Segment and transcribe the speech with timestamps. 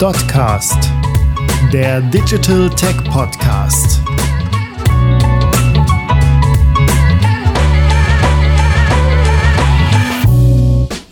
[0.00, 0.90] Dotcast,
[1.74, 4.00] der Digital Tech Podcast.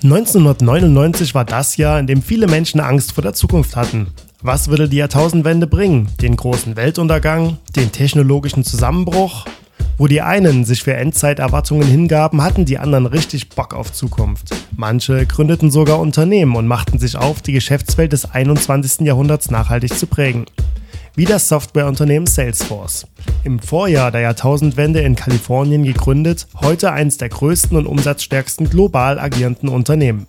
[0.03, 4.07] ...1999 war das Jahr, in dem viele Menschen Angst vor der Zukunft hatten.
[4.41, 6.09] Was würde die Jahrtausendwende bringen?
[6.23, 7.59] Den großen Weltuntergang?
[7.77, 9.45] Den technologischen Zusammenbruch?
[9.99, 14.55] Wo die einen sich für Endzeiterwartungen hingaben, hatten die anderen richtig Bock auf Zukunft.
[14.77, 19.05] Manche gründeten sogar Unternehmen und machten sich auf, die Geschäftswelt des 21.
[19.05, 20.47] Jahrhunderts nachhaltig zu prägen.
[21.17, 23.09] Wie das Softwareunternehmen Salesforce.
[23.43, 29.69] Im Vorjahr der Jahrtausendwende in Kalifornien gegründet, heute eines der größten und umsatzstärksten global agierenden
[29.69, 30.29] Unternehmen.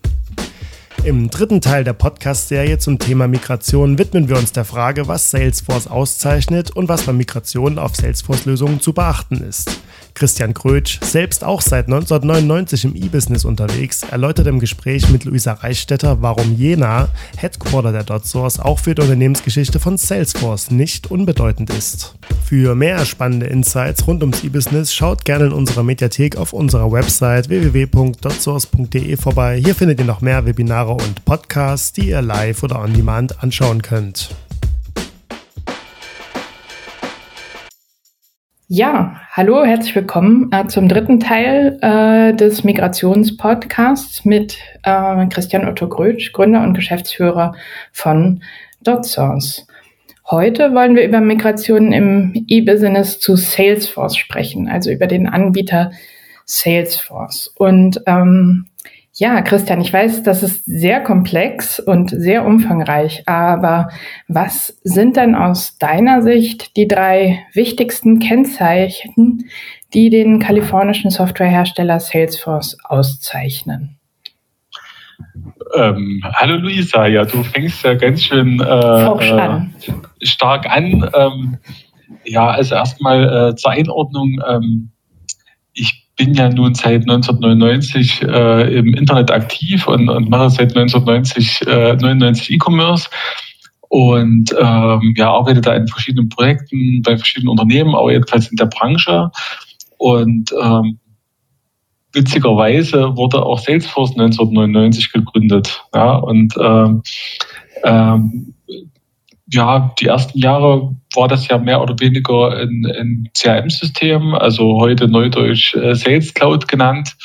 [1.05, 5.87] Im dritten Teil der Podcast-Serie zum Thema Migration widmen wir uns der Frage, was Salesforce
[5.87, 9.79] auszeichnet und was bei Migration auf Salesforce-Lösungen zu beachten ist.
[10.19, 16.21] Christian Krötsch, selbst auch seit 1999 im E-Business unterwegs, erläutert im Gespräch mit Luisa Reichstetter,
[16.21, 22.15] warum Jena, Headquarter der DotSource, auch für die Unternehmensgeschichte von Salesforce nicht unbedeutend ist.
[22.43, 27.47] Für mehr spannende Insights rund ums E-Business schaut gerne in unserer Mediathek auf unserer Website
[27.47, 29.61] www.dotsource.de vorbei.
[29.63, 33.81] Hier findet ihr noch mehr Webinare und Podcasts, die ihr live oder on demand anschauen
[33.81, 34.35] könnt.
[38.71, 45.89] Ja, hallo, herzlich willkommen äh, zum dritten Teil äh, des Migrationspodcasts mit äh, Christian Otto
[45.89, 47.55] Grötsch, Gründer und Geschäftsführer
[47.91, 48.43] von
[48.83, 49.65] DotSource.
[50.29, 55.89] Heute wollen wir über Migration im E-Business zu Salesforce sprechen, also über den Anbieter
[56.45, 57.47] Salesforce.
[57.57, 58.67] Und ähm,
[59.19, 63.89] ja, Christian, ich weiß, das ist sehr komplex und sehr umfangreich, aber
[64.29, 69.49] was sind denn aus deiner Sicht die drei wichtigsten Kennzeichen,
[69.93, 73.99] die den kalifornischen Softwarehersteller Salesforce auszeichnen?
[75.75, 79.73] Ähm, hallo Luisa, ja, du fängst ja ganz schön äh, an.
[79.85, 81.09] Äh, stark an.
[81.13, 81.57] Ähm,
[82.23, 84.41] ja, also erstmal äh, zur Einordnung.
[84.47, 84.91] Ähm,
[86.19, 91.95] bin ja nun seit 1999 äh, im Internet aktiv und, und mache seit 1990 äh,
[91.95, 93.09] 99 E-Commerce
[93.87, 98.65] und ähm, ja, arbeite da in verschiedenen Projekten bei verschiedenen Unternehmen, aber jedenfalls in der
[98.65, 99.31] Branche.
[99.97, 100.99] Und ähm,
[102.11, 105.81] witzigerweise wurde auch Salesforce 1999 gegründet.
[105.95, 107.01] Ja, und ähm,
[107.85, 108.53] ähm,
[109.51, 115.07] ja, die ersten Jahre war das ja mehr oder weniger ein, ein CRM-System, also heute
[115.07, 117.15] neudeutsch äh, Sales Cloud genannt.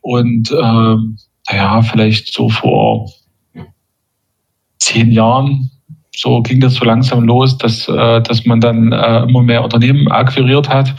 [0.00, 1.18] Und ähm,
[1.48, 3.08] naja, vielleicht so vor
[4.78, 5.70] zehn Jahren,
[6.14, 10.08] so ging das so langsam los, dass, äh, dass man dann äh, immer mehr Unternehmen
[10.08, 10.94] akquiriert hat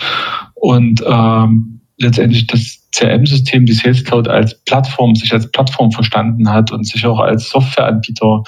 [0.55, 6.71] und ähm, letztendlich das CRM-System, die Sales Cloud als Plattform, sich als Plattform verstanden hat
[6.71, 8.43] und sich auch als Softwareanbieter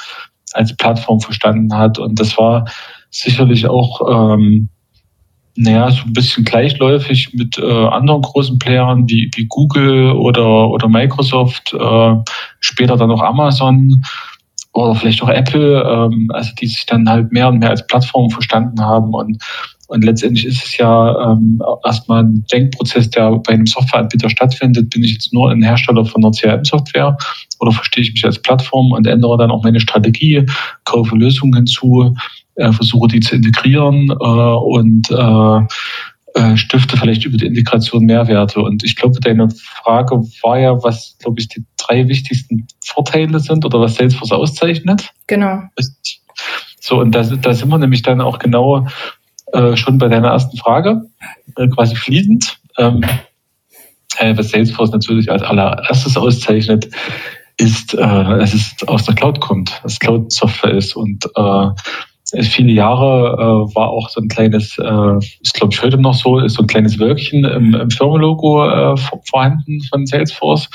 [0.56, 2.00] als Plattform verstanden hat.
[2.00, 2.66] Und das war
[3.12, 4.70] sicherlich auch, ähm,
[5.56, 10.88] naja, so ein bisschen gleichläufig mit äh, anderen großen Playern wie, wie Google oder, oder
[10.90, 12.16] Microsoft, äh,
[12.60, 14.04] später dann auch Amazon
[14.74, 18.30] oder vielleicht auch Apple, ähm, also die sich dann halt mehr und mehr als Plattform
[18.30, 19.42] verstanden haben und
[19.88, 24.90] und letztendlich ist es ja ähm, erstmal ein Denkprozess, der bei einem Softwareanbieter stattfindet.
[24.90, 27.18] Bin ich jetzt nur ein Hersteller von einer CRM-Software
[27.60, 30.46] oder verstehe ich mich als Plattform und ändere dann auch meine Strategie,
[30.86, 32.16] kaufe Lösungen hinzu,
[32.56, 35.62] äh, versuche die zu integrieren äh, und äh,
[36.36, 38.62] äh, stifte vielleicht über die Integration Mehrwerte.
[38.62, 43.64] Und ich glaube, deine Frage war ja, was, glaube ich, die drei wichtigsten Vorteile sind
[43.66, 45.12] oder was Salesforce auszeichnet.
[45.28, 45.62] Genau.
[46.82, 48.86] So, und da, da sind wir nämlich dann auch genau
[49.56, 51.04] äh, schon bei deiner ersten Frage,
[51.56, 52.60] äh, quasi fließend.
[52.78, 53.04] Ähm,
[54.20, 56.90] äh, was Salesforce natürlich als allererstes auszeichnet,
[57.58, 63.76] ist, äh, es aus der Cloud kommt, dass Cloud-Software ist und äh, viele Jahre äh,
[63.76, 66.68] war auch so ein kleines, äh, ist glaube ich heute noch so, ist so ein
[66.68, 70.70] kleines Wölkchen im, im Firmenlogo äh, vorhanden von Salesforce,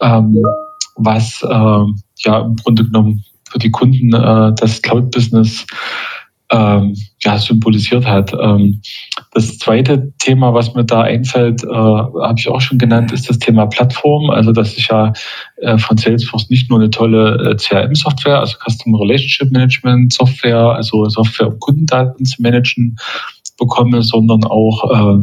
[0.00, 0.42] ähm,
[0.96, 1.84] was äh,
[2.24, 5.66] ja im Grunde genommen für die Kunden äh, das Cloud-Business
[6.52, 8.32] ähm, ja, symbolisiert hat.
[8.38, 8.80] Ähm,
[9.32, 13.38] das zweite Thema, was mir da einfällt, äh, habe ich auch schon genannt, ist das
[13.38, 14.30] Thema Plattform.
[14.30, 15.12] Also dass ich ja
[15.56, 21.08] äh, von Salesforce nicht nur eine tolle äh, CRM-Software, also Customer Relationship Management Software, also
[21.08, 22.96] Software, um Kundendaten zu managen,
[23.58, 25.22] bekomme, sondern auch äh,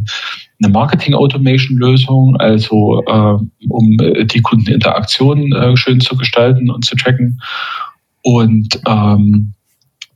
[0.61, 3.37] eine Marketing-Automation-Lösung, also äh,
[3.69, 7.41] um die Kundeninteraktion äh, schön zu gestalten und zu tracken.
[8.23, 9.53] Und ähm,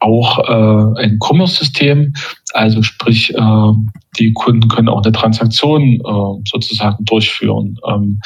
[0.04, 2.14] auch äh, ein Commerce-System,
[2.54, 3.72] also sprich, äh,
[4.20, 8.20] die Kunden können auch eine Transaktion äh, sozusagen durchführen, ähm,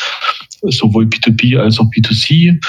[0.63, 2.59] sowohl B2B als auch B2C.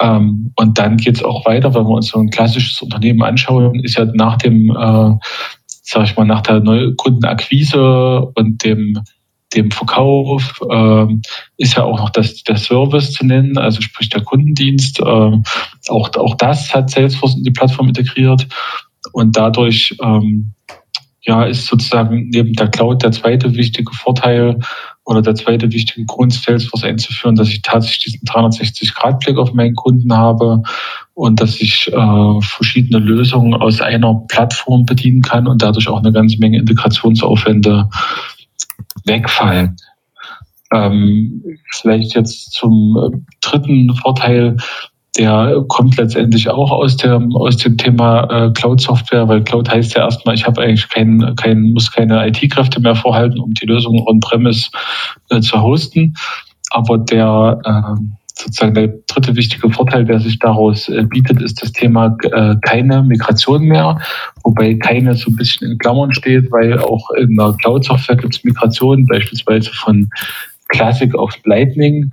[0.00, 3.80] Ähm, und dann geht es auch weiter, wenn wir uns so ein klassisches Unternehmen anschauen,
[3.80, 5.12] ist ja nach dem, äh,
[5.82, 9.00] sag ich mal, nach der Neukundenakquise und dem
[9.54, 11.06] dem Verkauf äh,
[11.56, 15.00] ist ja auch noch das, der Service zu nennen, also sprich der Kundendienst.
[15.00, 18.46] Äh, auch, auch das hat Salesforce in die Plattform integriert
[19.12, 20.54] und dadurch ähm,
[21.26, 24.58] ja, ist sozusagen neben der Cloud der zweite wichtige Vorteil
[25.06, 30.14] oder der zweite wichtige Grund, Salesforce einzuführen, dass ich tatsächlich diesen 360-Grad-Blick auf meinen Kunden
[30.14, 30.62] habe
[31.14, 36.12] und dass ich äh, verschiedene Lösungen aus einer Plattform bedienen kann und dadurch auch eine
[36.12, 37.88] ganze Menge Integrationsaufwände
[39.04, 39.76] wegfallen.
[40.72, 41.42] Ähm,
[41.72, 44.56] vielleicht jetzt zum äh, dritten Vorteil,
[45.16, 50.04] der kommt letztendlich auch aus dem, aus dem Thema äh, Cloud-Software, weil Cloud heißt ja
[50.04, 54.70] erstmal, ich habe eigentlich kein, kein, muss keine IT-Kräfte mehr vorhalten, um die Lösung on-premise
[55.30, 56.14] äh, zu hosten.
[56.70, 58.00] Aber der äh,
[58.44, 63.02] sozusagen der dritte wichtige Vorteil, der sich daraus äh, bietet, ist das Thema äh, keine
[63.02, 63.98] Migration mehr,
[64.42, 68.44] wobei keine so ein bisschen in Klammern steht, weil auch in der Cloud-Software gibt es
[68.44, 70.08] Migrationen, beispielsweise von
[70.68, 72.10] Classic auf Lightning.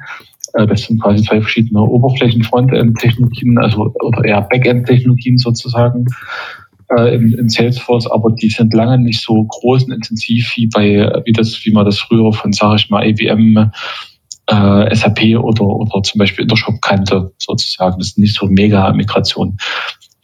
[0.54, 6.06] Äh, das sind quasi zwei verschiedene Oberflächen-Frontend-Technologien, also oder eher Backend-Technologien sozusagen
[6.98, 11.22] äh, in, in, Salesforce, aber die sind lange nicht so groß und intensiv wie bei
[11.26, 13.72] wie das, wie man das früher von, sage ich mal, IBM
[14.48, 17.98] äh, SAP oder, oder zum Beispiel Intershop kannte, sozusagen.
[18.00, 19.58] Das ist nicht so mega Migration.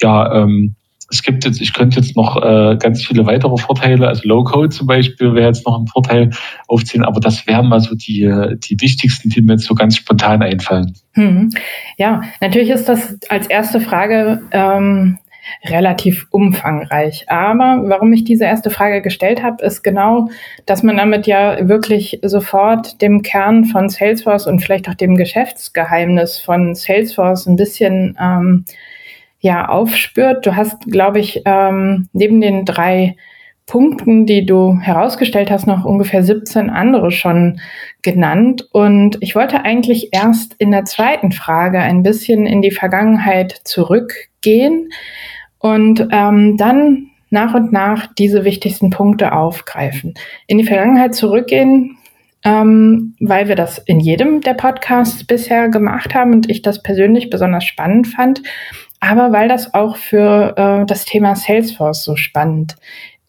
[0.02, 0.76] Ja, ähm,
[1.10, 4.88] es gibt jetzt, ich könnte jetzt noch äh, ganz viele weitere Vorteile, also Low-Code zum
[4.88, 6.32] Beispiel wäre jetzt noch ein Vorteil
[6.68, 8.30] aufziehen, aber das wären mal so die,
[8.68, 10.94] die wichtigsten, die mir jetzt so ganz spontan einfallen.
[11.14, 11.52] Hm.
[11.98, 15.18] Ja, natürlich ist das als erste Frage ähm,
[15.64, 17.26] relativ umfangreich.
[17.28, 20.30] Aber warum ich diese erste Frage gestellt habe, ist genau,
[20.66, 26.40] dass man damit ja wirklich sofort dem Kern von Salesforce und vielleicht auch dem Geschäftsgeheimnis
[26.40, 28.66] von Salesforce ein bisschen ähm,
[29.40, 30.46] ja aufspürt.
[30.46, 33.16] Du hast, glaube ich, ähm, neben den drei
[33.68, 37.60] Punkten, die du herausgestellt hast, noch ungefähr 17 andere schon
[38.02, 38.66] genannt.
[38.72, 44.90] Und ich wollte eigentlich erst in der zweiten Frage ein bisschen in die Vergangenheit zurückgehen
[45.60, 50.14] und ähm, dann nach und nach diese wichtigsten Punkte aufgreifen.
[50.48, 51.98] In die Vergangenheit zurückgehen,
[52.44, 57.30] ähm, weil wir das in jedem der Podcasts bisher gemacht haben und ich das persönlich
[57.30, 58.42] besonders spannend fand
[59.00, 62.76] aber weil das auch für äh, das Thema Salesforce so spannend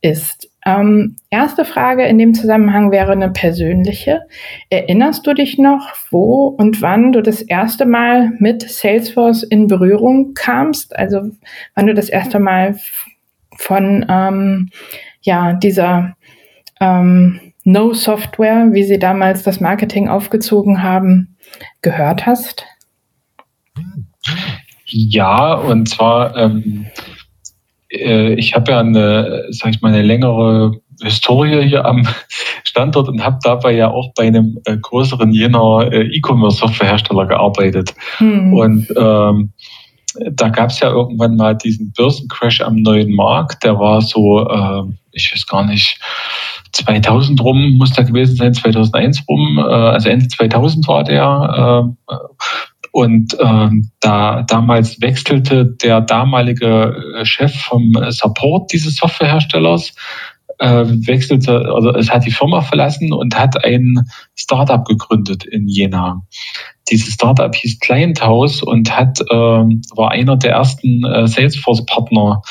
[0.00, 0.47] ist.
[0.66, 4.22] Ähm, erste Frage in dem Zusammenhang wäre eine persönliche.
[4.70, 10.34] Erinnerst du dich noch, wo und wann du das erste Mal mit Salesforce in Berührung
[10.34, 10.96] kamst?
[10.96, 11.30] Also
[11.74, 12.76] wann du das erste Mal
[13.56, 14.70] von ähm,
[15.22, 16.16] ja, dieser
[16.80, 21.36] ähm, No-Software, wie sie damals das Marketing aufgezogen haben,
[21.82, 22.66] gehört hast?
[24.86, 27.17] Ja, und zwar, ähm, äh,
[27.90, 32.06] ich habe ja eine, sag ich mal, eine längere Historie hier am
[32.64, 37.94] Standort und habe dabei ja auch bei einem äh, größeren Jener äh, E-Commerce-Softwarehersteller gearbeitet.
[38.18, 38.52] Hm.
[38.52, 39.52] Und ähm,
[40.32, 43.64] da gab es ja irgendwann mal diesen Börsencrash am neuen Markt.
[43.64, 44.82] Der war so, äh,
[45.12, 46.00] ich weiß gar nicht,
[46.72, 51.94] 2000 rum muss da gewesen sein, 2001 rum, äh, also Ende 2000 war der.
[52.08, 52.14] Äh,
[52.98, 59.94] und ähm, da damals wechselte der damalige äh, Chef vom Support dieses Softwareherstellers,
[60.58, 64.00] äh, wechselte, also es hat die Firma verlassen und hat ein
[64.34, 66.22] Startup gegründet in Jena.
[66.90, 72.42] Dieses Startup hieß Clienthouse und hat, äh, war einer der ersten äh, Salesforce-Partner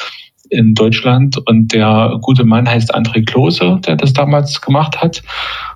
[0.50, 5.24] in Deutschland und der gute Mann heißt André Klose, der das damals gemacht hat.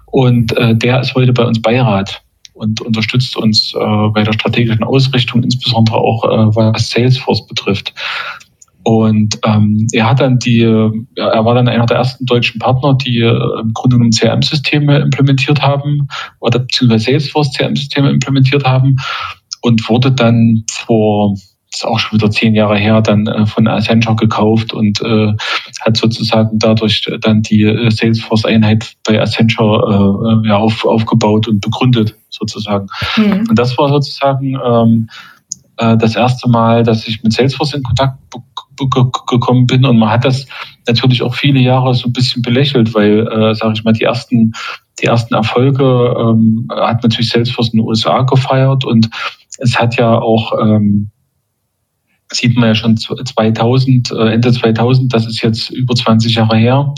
[0.05, 2.23] Und äh, der ist heute bei uns Beirat
[2.61, 7.93] und unterstützt uns äh, bei der strategischen Ausrichtung, insbesondere auch äh, was Salesforce betrifft.
[8.83, 13.19] Und ähm, er hat dann die, er war dann einer der ersten deutschen Partner, die
[13.19, 16.07] äh, im Grunde genommen CRM-Systeme implementiert haben
[16.39, 18.95] oder beziehungsweise Salesforce CRM-Systeme implementiert haben
[19.61, 21.35] und wurde dann vor
[21.73, 25.33] ist auch schon wieder zehn Jahre her, dann äh, von Accenture gekauft und äh,
[25.85, 32.15] hat sozusagen dadurch dann die äh, Salesforce-Einheit bei Accenture äh, ja, auf, aufgebaut und begründet
[32.29, 32.87] sozusagen.
[33.15, 33.47] Mhm.
[33.49, 35.09] Und das war sozusagen ähm,
[35.77, 38.17] äh, das erste Mal, dass ich mit Salesforce in Kontakt
[39.27, 40.47] gekommen bin und man hat das
[40.87, 44.53] natürlich auch viele Jahre so ein bisschen belächelt, weil, äh, sage ich mal, die ersten
[44.99, 49.09] die ersten Erfolge ähm, hat natürlich Salesforce in den USA gefeiert und
[49.57, 51.09] es hat ja auch ähm,
[52.31, 56.93] sieht man ja schon 2000, äh, Ende 2000, das ist jetzt über 20 Jahre her,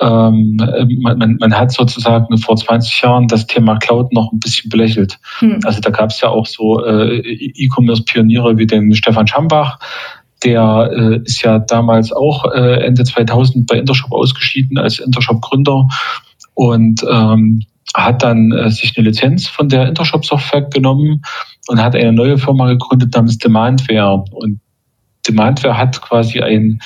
[0.00, 0.56] ähm,
[1.00, 5.18] man, man, man hat sozusagen vor 20 Jahren das Thema Cloud noch ein bisschen belächelt.
[5.38, 5.60] Hm.
[5.64, 9.78] Also da gab es ja auch so äh, E-Commerce-Pioniere wie den Stefan Schambach,
[10.44, 15.88] der äh, ist ja damals auch äh, Ende 2000 bei Intershop ausgeschieden als Intershop-Gründer
[16.54, 17.64] und ähm,
[17.96, 21.22] hat dann äh, sich eine Lizenz von der Intershop-Software genommen
[21.68, 24.24] und hat eine neue Firma gegründet namens Demandware.
[24.30, 24.60] Und
[25.26, 26.80] Demandware hat quasi ein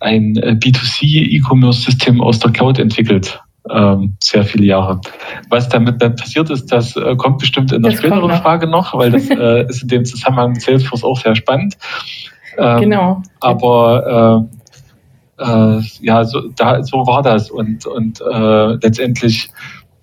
[0.00, 3.40] ein äh, B2C-E-Commerce-System aus der Cloud entwickelt.
[3.68, 5.00] Ähm, sehr viele Jahre.
[5.50, 8.30] Was damit dann passiert ist, das äh, kommt bestimmt in der späteren.
[8.30, 11.76] Frage noch, weil das äh, ist in dem Zusammenhang mit Salesforce auch sehr spannend.
[12.56, 13.22] Ähm, genau.
[13.40, 14.48] Aber
[15.38, 18.20] äh, ja, so, da, so war das und, und
[18.82, 19.48] letztendlich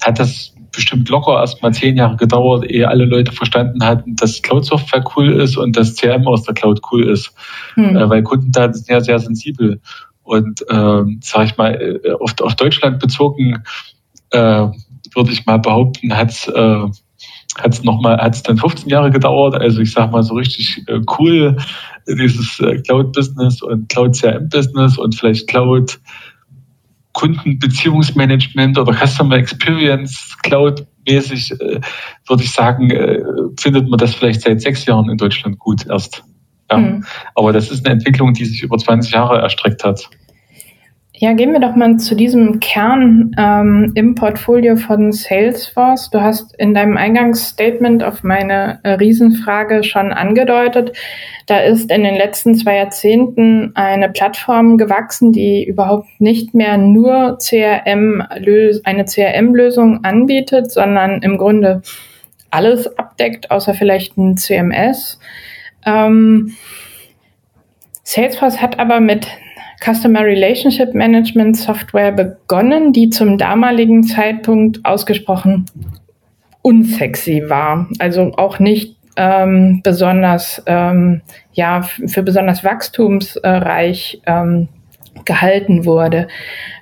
[0.04, 4.42] hat das bestimmt locker erst mal zehn Jahre gedauert, ehe alle Leute verstanden hatten, dass
[4.42, 7.34] Cloud-Software cool ist und dass CRM aus der Cloud cool ist.
[7.74, 7.96] Hm.
[7.96, 9.82] Äh, weil Kundendaten sind ja sehr sensibel.
[10.24, 13.64] Und äh, sage ich mal, äh, auf, auf Deutschland bezogen,
[14.32, 14.68] äh,
[15.16, 16.86] würde ich mal behaupten, hat es äh,
[17.58, 19.56] hat's noch mal hat's dann 15 Jahre gedauert.
[19.56, 21.58] Also ich sage mal so richtig äh, cool
[22.08, 26.00] dieses äh, Cloud-Business und Cloud-CRM-Business und vielleicht Cloud
[27.18, 31.82] Kundenbeziehungsmanagement oder Customer Experience Cloud mäßig, äh,
[32.28, 33.24] würde ich sagen, äh,
[33.60, 36.24] findet man das vielleicht seit sechs Jahren in Deutschland gut erst.
[36.70, 36.78] Ja.
[36.78, 37.04] Mhm.
[37.34, 40.08] Aber das ist eine Entwicklung, die sich über 20 Jahre erstreckt hat.
[41.20, 46.12] Ja, gehen wir doch mal zu diesem Kern ähm, im Portfolio von Salesforce.
[46.12, 50.96] Du hast in deinem Eingangsstatement auf meine äh, Riesenfrage schon angedeutet,
[51.48, 57.40] da ist in den letzten zwei Jahrzehnten eine Plattform gewachsen, die überhaupt nicht mehr nur
[57.40, 58.22] CRM
[58.84, 61.82] eine CRM-Lösung anbietet, sondern im Grunde
[62.52, 65.20] alles abdeckt, außer vielleicht ein CMS.
[65.84, 66.54] Ähm,
[68.04, 69.28] Salesforce hat aber mit
[69.84, 75.66] Customer Relationship Management Software begonnen, die zum damaligen Zeitpunkt ausgesprochen
[76.62, 77.88] unsexy war.
[78.00, 81.22] Also auch nicht ähm, besonders, ähm,
[81.54, 84.68] ja, für besonders wachstumsreich ähm,
[85.26, 86.28] gehalten wurde.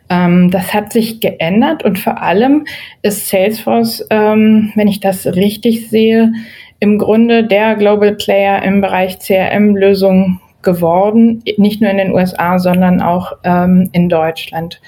[0.10, 2.66] Ähm, das hat sich geändert und vor allem
[3.02, 6.32] ist Salesforce, ähm, wenn ich das richtig sehe,
[6.80, 13.02] im Grunde der Global Player im Bereich CRM-Lösungen geworden, nicht nur in den USA, sondern
[13.02, 14.82] auch ähm, in Deutschland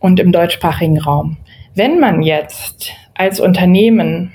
[0.00, 1.38] und im deutschsprachigen Raum.
[1.74, 4.32] Wenn man jetzt als Unternehmen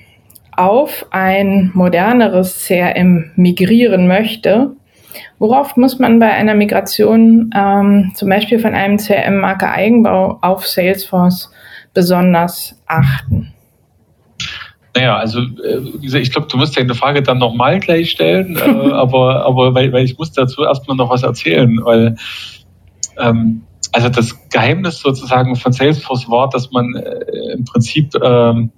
[0.52, 4.72] auf ein moderneres CRM migrieren möchte,
[5.38, 11.52] worauf muss man bei einer Migration ähm, zum Beispiel von einem CRM-Marke Eigenbau auf Salesforce
[11.94, 13.54] besonders achten?
[14.96, 19.46] Naja, also äh, ich glaube, du musst deine Frage dann nochmal gleich stellen, äh, aber,
[19.46, 22.16] aber weil, weil ich muss dazu erstmal noch was erzählen, weil
[23.18, 28.72] ähm, also das Geheimnis sozusagen von Salesforce war, dass man äh, im Prinzip ähm,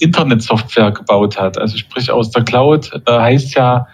[0.00, 1.58] Internetsoftware gebaut hat.
[1.58, 3.86] Also sprich aus der Cloud äh, heißt ja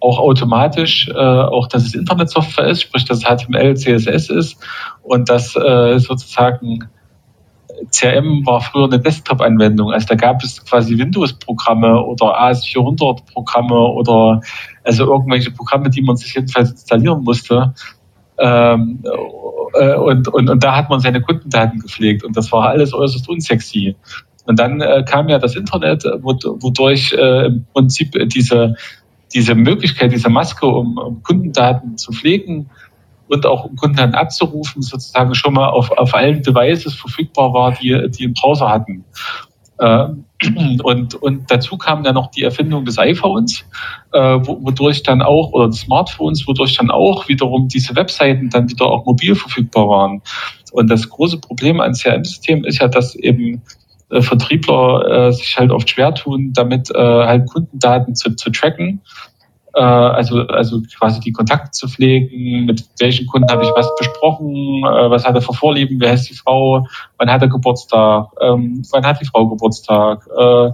[0.00, 4.56] auch automatisch, äh, auch dass es Internetsoftware ist, sprich dass es HTML, CSS ist
[5.02, 6.88] und dass äh, sozusagen
[7.90, 9.92] CRM war früher eine Desktop-Anwendung.
[9.92, 14.40] Also da gab es quasi Windows-Programme oder AS400-Programme oder
[14.84, 17.74] also irgendwelche Programme, die man sich jedenfalls installieren musste.
[18.38, 19.02] Ähm,
[19.74, 23.28] äh, und, und, und da hat man seine Kundendaten gepflegt und das war alles äußerst
[23.28, 23.96] unsexy.
[24.46, 28.74] Und dann äh, kam ja das Internet, wodurch äh, im Prinzip diese,
[29.32, 32.70] diese Möglichkeit, diese Maske, um, um Kundendaten zu pflegen,
[33.30, 38.10] und auch um Kunden abzurufen, sozusagen schon mal auf, auf allen Devices verfügbar war, die,
[38.10, 39.04] die einen Browser hatten.
[39.80, 40.24] Ähm,
[40.82, 43.64] und, und dazu kam dann noch die Erfindung des iPhones,
[44.12, 49.06] äh, wodurch dann auch, oder Smartphones, wodurch dann auch wiederum diese Webseiten dann wieder auch
[49.06, 50.22] mobil verfügbar waren.
[50.72, 53.62] Und das große Problem an CRM-Systemen ist ja, dass eben
[54.10, 59.00] äh, Vertriebler äh, sich halt oft schwer tun, damit halt Kundendaten zu, zu tracken
[59.74, 64.82] äh, also, also quasi die Kontakte zu pflegen, mit welchen Kunden habe ich was besprochen,
[64.84, 66.86] äh, was hat er für Vorlieben, wer ist die Frau,
[67.18, 70.70] wann hat er Geburtstag, ähm, wann hat die Frau Geburtstag, äh,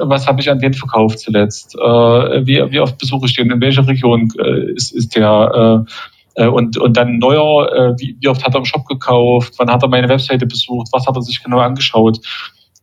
[0.00, 3.60] was habe ich an den verkauft zuletzt, äh, wie, wie oft besuche ich den, in
[3.60, 5.92] welcher Region äh, ist, ist der äh,
[6.38, 9.70] äh, und, und dann neuer, äh, wie, wie oft hat er im Shop gekauft, wann
[9.70, 12.20] hat er meine Webseite besucht, was hat er sich genau angeschaut.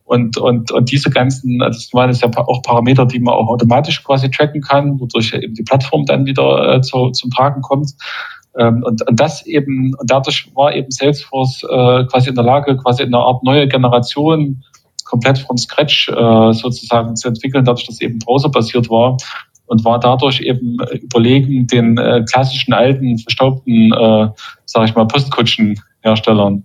[0.06, 4.04] Und, und, und diese ganzen, also das waren ja auch Parameter, die man auch automatisch
[4.04, 7.90] quasi tracken kann, wodurch eben die Plattform dann wieder äh, zu, zum Tragen kommt.
[8.56, 12.76] Ähm, und, und das eben, und dadurch war eben Salesforce äh, quasi in der Lage,
[12.76, 14.62] quasi in einer Art neue Generation
[15.04, 19.16] komplett von Scratch äh, sozusagen zu entwickeln, dadurch, dass eben browserbasiert war
[19.66, 24.28] und war dadurch eben überlegen den äh, klassischen alten, verstaubten, äh,
[24.66, 26.64] sage ich mal, Postkutschenherstellern.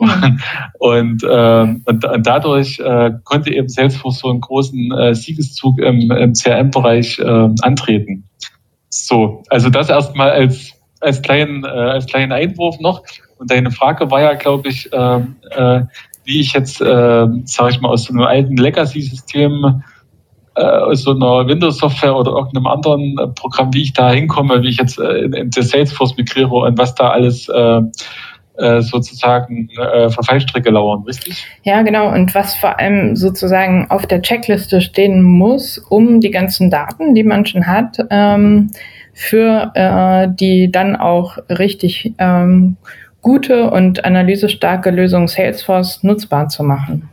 [0.00, 0.40] Mhm.
[0.78, 6.10] Und, äh, und, und, dadurch äh, konnte eben Salesforce so einen großen äh, Siegeszug im,
[6.10, 8.24] im CRM-Bereich äh, antreten.
[8.88, 13.02] So, also das erstmal als, als, kleinen, äh, als kleinen Einwurf noch.
[13.38, 15.82] Und deine Frage war ja, glaube ich, äh, äh,
[16.24, 19.82] wie ich jetzt, äh, sage ich mal, aus so einem alten Legacy-System
[20.56, 24.68] äh, aus so einer Windows-Software oder irgendeinem anderen äh, Programm, wie ich da hinkomme, wie
[24.68, 27.80] ich jetzt äh, in, in Salesforce migriere und was da alles äh,
[28.60, 31.46] äh, sozusagen äh, für Fallstricke lauern, richtig?
[31.62, 32.12] Ja, genau.
[32.12, 37.24] Und was vor allem sozusagen auf der Checkliste stehen muss, um die ganzen Daten, die
[37.24, 38.70] man schon hat, ähm,
[39.12, 42.76] für äh, die dann auch richtig ähm,
[43.20, 47.09] gute und analysestarke Lösung Salesforce nutzbar zu machen.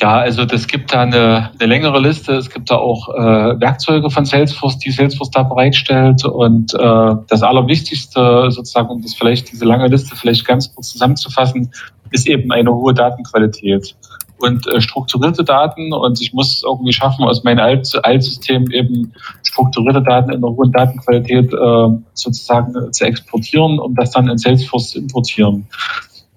[0.00, 0.18] Ja.
[0.18, 2.34] Also das gibt da eine, eine längere Liste.
[2.34, 6.24] Es gibt da auch äh, Werkzeuge von Salesforce, die Salesforce da bereitstellt.
[6.24, 11.72] Und äh, das Allerwichtigste sozusagen, um das vielleicht diese lange Liste vielleicht ganz kurz zusammenzufassen,
[12.10, 13.96] ist eben eine hohe Datenqualität
[14.38, 15.92] und äh, strukturierte Daten.
[15.92, 19.12] Und ich muss es irgendwie schaffen, aus meinem Alt Altsystem eben
[19.42, 24.90] strukturierte Daten in einer hohen Datenqualität äh, sozusagen zu exportieren, um das dann in Salesforce
[24.90, 25.66] zu importieren.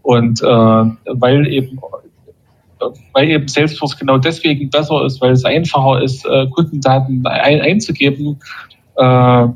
[0.02, 1.80] Und äh, weil eben
[3.14, 8.40] weil eben Salesforce genau deswegen besser ist, weil es einfacher ist, äh, Kundendaten ein, einzugeben,
[8.98, 9.48] äh,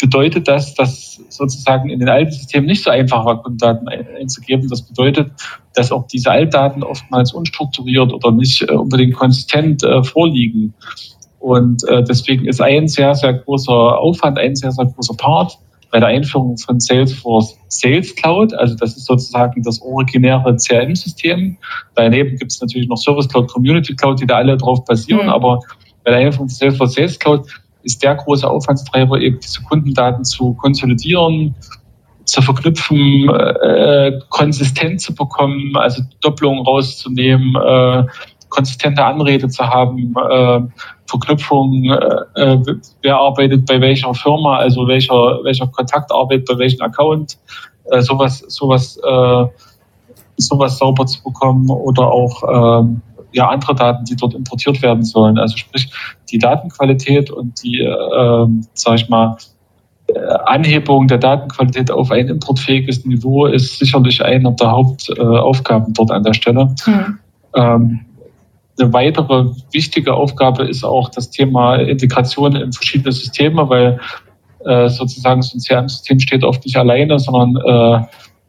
[0.00, 4.68] bedeutet das, dass sozusagen in den alten Systemen nicht so einfach war, Kundendaten ein, einzugeben.
[4.68, 5.30] Das bedeutet,
[5.74, 10.74] dass auch diese Altdaten oftmals unstrukturiert oder nicht äh, unbedingt konsistent äh, vorliegen.
[11.38, 15.58] Und äh, deswegen ist ein sehr, sehr großer Aufwand, ein sehr, sehr großer Part
[15.90, 18.54] bei der Einführung von Salesforce Sales Cloud.
[18.54, 21.56] Also das ist sozusagen das originäre CRM-System.
[21.94, 25.26] Daneben gibt es natürlich noch Service Cloud, Community Cloud, die da alle drauf basieren.
[25.26, 25.32] Mhm.
[25.32, 25.60] Aber
[26.04, 27.46] bei der Einführung von Salesforce Sales Cloud
[27.82, 31.54] ist der große Aufwandstreiber eben diese Kundendaten zu konsolidieren,
[32.24, 38.04] zu verknüpfen, äh, konsistent zu bekommen, also Doppelungen rauszunehmen, äh,
[38.54, 40.60] konsistente Anrede zu haben, äh,
[41.06, 42.58] Verknüpfung, äh, äh,
[43.02, 47.36] wer arbeitet bei welcher Firma, also welcher, welcher Kontakt arbeitet bei welchem Account,
[47.90, 49.46] äh, sowas, sowas, äh,
[50.36, 55.38] sowas sauber zu bekommen oder auch ähm, ja, andere Daten, die dort importiert werden sollen.
[55.38, 55.90] Also sprich,
[56.30, 59.36] die Datenqualität und die, äh, sag ich mal,
[60.06, 66.10] äh, Anhebung der Datenqualität auf ein importfähiges Niveau ist sicherlich eine der Hauptaufgaben äh, dort
[66.12, 66.74] an der Stelle.
[66.86, 67.18] Mhm.
[67.54, 68.00] Ähm,
[68.78, 74.00] eine weitere wichtige Aufgabe ist auch das Thema Integration in verschiedene Systeme, weil
[74.64, 78.06] äh, sozusagen so ein CRM-System steht oft nicht alleine, sondern äh,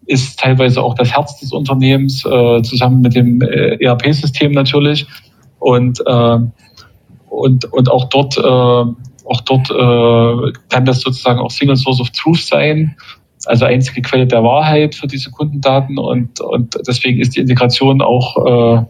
[0.07, 5.05] ist teilweise auch das Herz des Unternehmens, äh, zusammen mit dem äh, ERP-System natürlich.
[5.59, 6.37] Und, äh,
[7.29, 8.41] und, und auch dort, äh,
[9.27, 9.69] auch dort
[10.69, 12.95] kann das sozusagen auch Single Source of Truth sein,
[13.47, 15.97] also einzige Quelle der Wahrheit für diese Kundendaten.
[15.97, 18.85] Und, und deswegen ist die Integration auch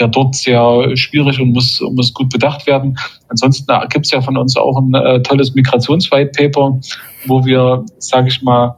[0.00, 2.98] ja dort sehr schwierig und muss, muss gut bedacht werden.
[3.28, 6.80] Ansonsten gibt es ja von uns auch ein äh, tolles Migrations-White-Paper,
[7.26, 8.76] wo wir, sage ich mal,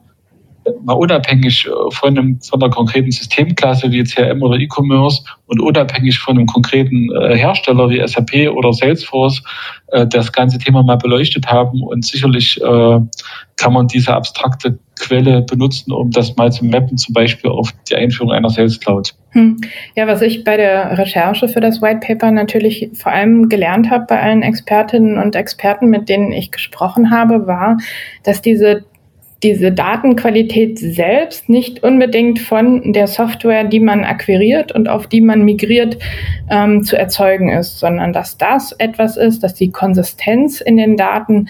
[0.84, 6.18] mal unabhängig äh, von, einem, von einer konkreten Systemklasse wie CRM oder E-Commerce und unabhängig
[6.18, 9.42] von einem konkreten äh, Hersteller wie SAP oder Salesforce
[9.88, 11.82] äh, das ganze Thema mal beleuchtet haben.
[11.82, 13.00] Und sicherlich äh,
[13.62, 17.94] kann man diese abstrakte Quelle benutzen, um das mal zu mappen, zum Beispiel auf die
[17.94, 19.14] Einführung einer Sales Cloud.
[19.30, 19.60] Hm.
[19.94, 24.06] Ja, was ich bei der Recherche für das White Paper natürlich vor allem gelernt habe
[24.08, 27.76] bei allen Expertinnen und Experten, mit denen ich gesprochen habe, war,
[28.24, 28.84] dass diese
[29.42, 35.42] diese Datenqualität selbst nicht unbedingt von der Software, die man akquiriert und auf die man
[35.42, 35.98] migriert,
[36.48, 41.48] ähm, zu erzeugen ist, sondern dass das etwas ist, dass die Konsistenz in den Daten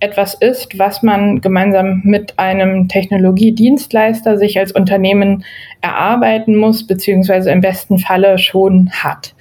[0.00, 5.44] etwas ist, was man gemeinsam mit einem Technologiedienstleister sich als Unternehmen
[5.82, 9.34] erarbeiten muss, beziehungsweise im besten Falle schon hat.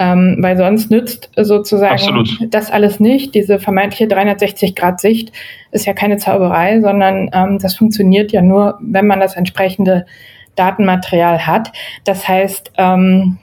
[0.00, 2.28] Ähm, weil sonst nützt sozusagen Absolut.
[2.50, 3.34] das alles nicht.
[3.34, 5.32] Diese vermeintliche 360-Grad-Sicht
[5.72, 10.06] ist ja keine Zauberei, sondern ähm, das funktioniert ja nur, wenn man das entsprechende
[10.54, 11.72] Datenmaterial hat.
[12.04, 13.38] Das heißt, ähm,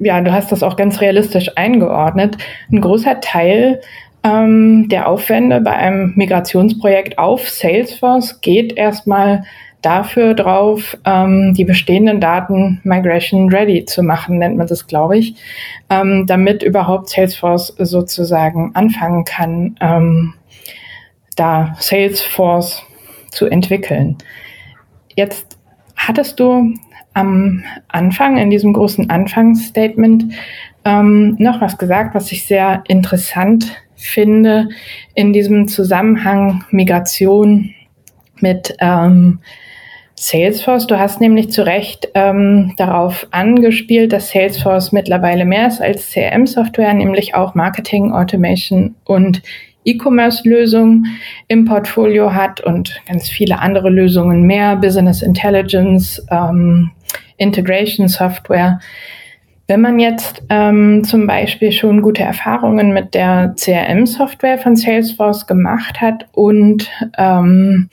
[0.00, 2.36] ja, du hast das auch ganz realistisch eingeordnet.
[2.70, 3.80] Ein großer Teil
[4.24, 9.44] ähm, der Aufwände bei einem Migrationsprojekt auf Salesforce geht erstmal
[9.82, 15.36] dafür drauf, ähm, die bestehenden Daten migration ready zu machen, nennt man das, glaube ich,
[15.90, 20.34] ähm, damit überhaupt Salesforce sozusagen anfangen kann, ähm,
[21.36, 22.82] da Salesforce
[23.30, 24.16] zu entwickeln.
[25.16, 25.58] Jetzt
[25.96, 26.74] hattest du
[27.12, 30.32] am Anfang, in diesem großen Anfangsstatement,
[30.86, 34.68] ähm, noch was gesagt, was ich sehr interessant finde
[35.14, 37.74] in diesem Zusammenhang Migration
[38.40, 39.40] mit ähm,
[40.16, 40.86] Salesforce.
[40.86, 46.94] Du hast nämlich zu Recht ähm, darauf angespielt, dass Salesforce mittlerweile mehr ist als CRM-Software,
[46.94, 49.42] nämlich auch Marketing, Automation und
[49.84, 51.06] E-Commerce-Lösungen
[51.48, 56.90] im Portfolio hat und ganz viele andere Lösungen mehr, Business Intelligence, ähm,
[57.36, 58.80] Integration Software.
[59.66, 66.02] Wenn man jetzt ähm, zum Beispiel schon gute Erfahrungen mit der CRM-Software von Salesforce gemacht
[66.02, 67.88] hat und ähm,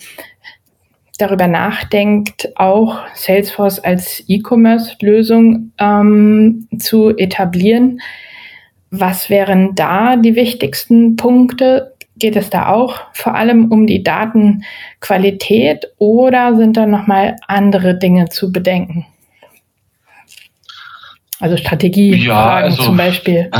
[1.17, 8.01] darüber nachdenkt, auch Salesforce als E-Commerce-Lösung ähm, zu etablieren,
[8.89, 11.93] was wären da die wichtigsten Punkte?
[12.17, 18.27] Geht es da auch vor allem um die Datenqualität oder sind da nochmal andere Dinge
[18.27, 19.05] zu bedenken?
[21.41, 23.49] Also Strategiefragen ja, also, zum Beispiel.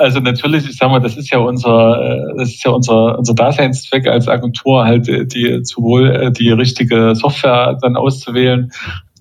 [0.00, 3.34] Also natürlich, ich sag mal, das ist ja unser, äh, das ist ja unser, unser
[3.34, 8.70] Daseinszweck als Agentur, halt die sowohl äh, die richtige Software dann auszuwählen,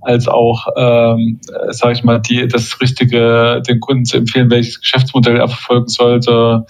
[0.01, 5.37] als auch, ähm, sage ich mal, die das richtige den Kunden zu empfehlen, welches Geschäftsmodell
[5.37, 6.67] er verfolgen sollte,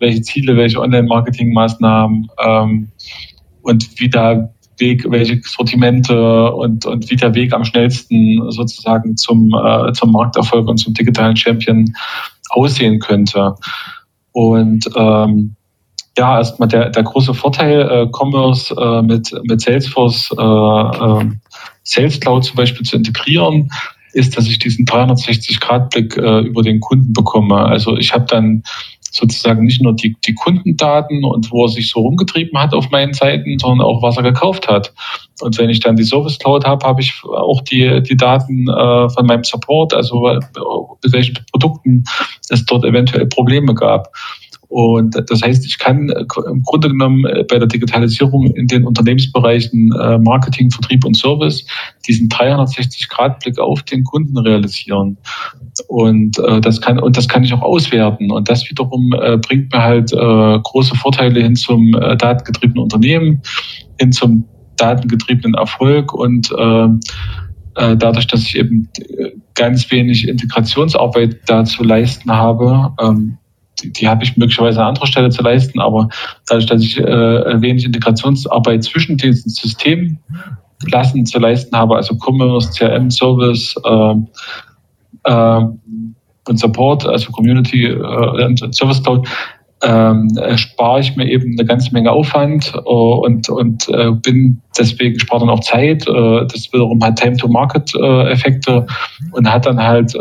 [0.00, 2.88] welche Ziele, welche Online-Marketing-Maßnahmen ähm,
[3.62, 9.50] und wie da Weg, welche Sortimente und, und wie der Weg am schnellsten sozusagen zum,
[9.54, 11.92] äh, zum Markterfolg und zum digitalen Champion
[12.50, 13.54] aussehen könnte.
[14.32, 15.56] Und ähm,
[16.18, 21.30] ja, erstmal der, der große Vorteil, äh, Commerce äh, mit, mit Salesforce, äh, äh,
[21.82, 23.70] Sales Cloud zum Beispiel zu integrieren,
[24.12, 27.56] ist, dass ich diesen 360-Grad-Blick äh, über den Kunden bekomme.
[27.56, 28.62] Also ich habe dann
[29.16, 33.14] sozusagen nicht nur die, die Kundendaten und wo er sich so rumgetrieben hat auf meinen
[33.14, 34.92] Seiten, sondern auch, was er gekauft hat.
[35.40, 39.08] Und wenn ich dann die Service Cloud habe, habe ich auch die, die Daten äh,
[39.08, 40.40] von meinem Support, also äh,
[41.02, 42.04] mit welchen Produkten
[42.48, 44.12] es dort eventuell Probleme gab.
[44.68, 49.92] Und das heißt, ich kann im Grunde genommen äh, bei der Digitalisierung in den Unternehmensbereichen
[49.92, 51.64] äh, Marketing, Vertrieb und Service
[52.06, 55.18] diesen 360-Grad-Blick auf den Kunden realisieren.
[55.88, 58.30] Und äh, das kann und das kann ich auch auswerten.
[58.30, 59.10] Und das wiederum
[59.42, 63.42] bringt mir halt große Vorteile hin zum datengetriebenen Unternehmen,
[63.98, 64.44] hin zum
[64.76, 66.50] datengetriebenen Erfolg und
[67.74, 68.88] dadurch, dass ich eben
[69.54, 73.38] ganz wenig Integrationsarbeit da zu leisten habe, ähm,
[73.82, 76.08] die, die habe ich möglicherweise an anderer Stelle zu leisten, aber
[76.46, 80.18] dadurch, dass ich äh, wenig Integrationsarbeit zwischen diesen Systemen
[80.84, 84.14] Klassen zu leisten habe, also Commerce, CRM, Service äh,
[85.24, 85.60] äh,
[86.48, 89.26] und Support, also Community äh, und Service Cloud,
[89.82, 95.18] ähm, spare ich mir eben eine ganze Menge Aufwand äh, und, und äh, bin deswegen
[95.18, 96.06] spart dann auch Zeit.
[96.06, 98.86] Das wiederum hat Time-to-Market-Effekte
[99.32, 100.16] und hat dann halt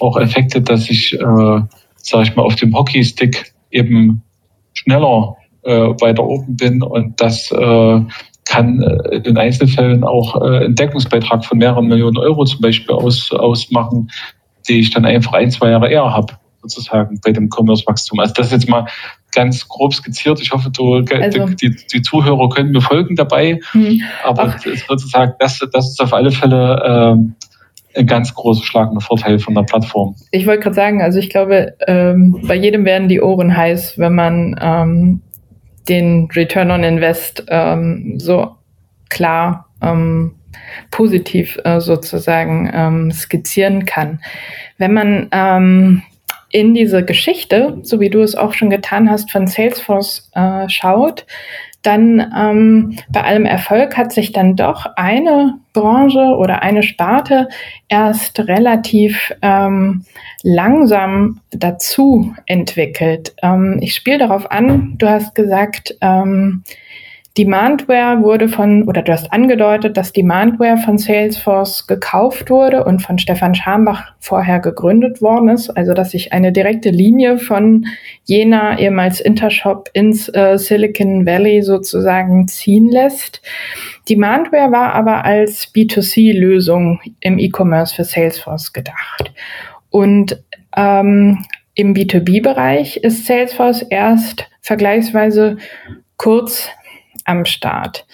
[0.00, 1.18] auch Effekte, dass ich
[2.02, 4.22] sage ich mal, auf dem Hockeystick eben
[4.74, 8.00] schneller äh, weiter oben bin und das äh,
[8.44, 13.32] kann äh, in Einzelfällen auch äh, einen Deckungsbeitrag von mehreren Millionen Euro zum Beispiel aus,
[13.32, 14.10] ausmachen,
[14.68, 18.18] die ich dann einfach ein, zwei Jahre eher habe, sozusagen bei dem Commerce-Wachstum.
[18.18, 18.86] Also das ist jetzt mal
[19.32, 20.40] ganz grob skizziert.
[20.40, 23.60] Ich hoffe, du, also, die, die Zuhörer können mir folgen dabei.
[23.72, 24.02] Hm.
[24.24, 27.44] Aber sozusagen, das, das ist auf alle Fälle äh,
[28.06, 30.14] ganz großer schlagender Vorteil von der Plattform.
[30.30, 34.14] Ich wollte gerade sagen, also ich glaube, ähm, bei jedem werden die Ohren heiß, wenn
[34.14, 35.20] man ähm,
[35.88, 38.52] den Return on Invest ähm, so
[39.10, 40.34] klar ähm,
[40.90, 44.20] positiv äh, sozusagen ähm, skizzieren kann.
[44.78, 46.02] Wenn man ähm,
[46.50, 51.26] in diese Geschichte, so wie du es auch schon getan hast, von Salesforce äh, schaut,
[51.82, 57.48] dann ähm, bei allem Erfolg hat sich dann doch eine Branche oder eine Sparte
[57.88, 60.04] erst relativ ähm,
[60.42, 63.34] langsam dazu entwickelt.
[63.42, 66.62] Ähm, ich spiele darauf an, du hast gesagt, ähm,
[67.38, 73.18] Demandware wurde von, oder du hast angedeutet, dass Demandware von Salesforce gekauft wurde und von
[73.18, 75.70] Stefan Schambach vorher gegründet worden ist.
[75.70, 77.86] Also, dass sich eine direkte Linie von
[78.24, 83.40] Jena, ehemals Intershop, ins äh, Silicon Valley sozusagen ziehen lässt.
[84.10, 89.32] Demandware war aber als B2C-Lösung im E-Commerce für Salesforce gedacht.
[89.88, 90.42] Und
[90.76, 95.56] ähm, im B2B-Bereich ist Salesforce erst vergleichsweise
[96.18, 96.68] kurz
[97.24, 98.06] am Start.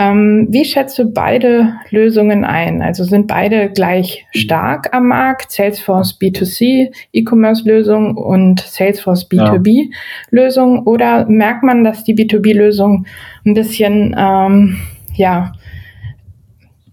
[0.00, 2.80] Ähm, wie schätzt du beide Lösungen ein?
[2.80, 5.52] Also sind beide gleich stark am Markt?
[5.52, 10.76] Salesforce B2C E-Commerce-Lösung und Salesforce B2B-Lösung?
[10.76, 10.82] Ja.
[10.84, 13.04] Oder merkt man, dass die B2B-Lösung
[13.44, 14.80] ein bisschen ähm,
[15.16, 15.52] ja,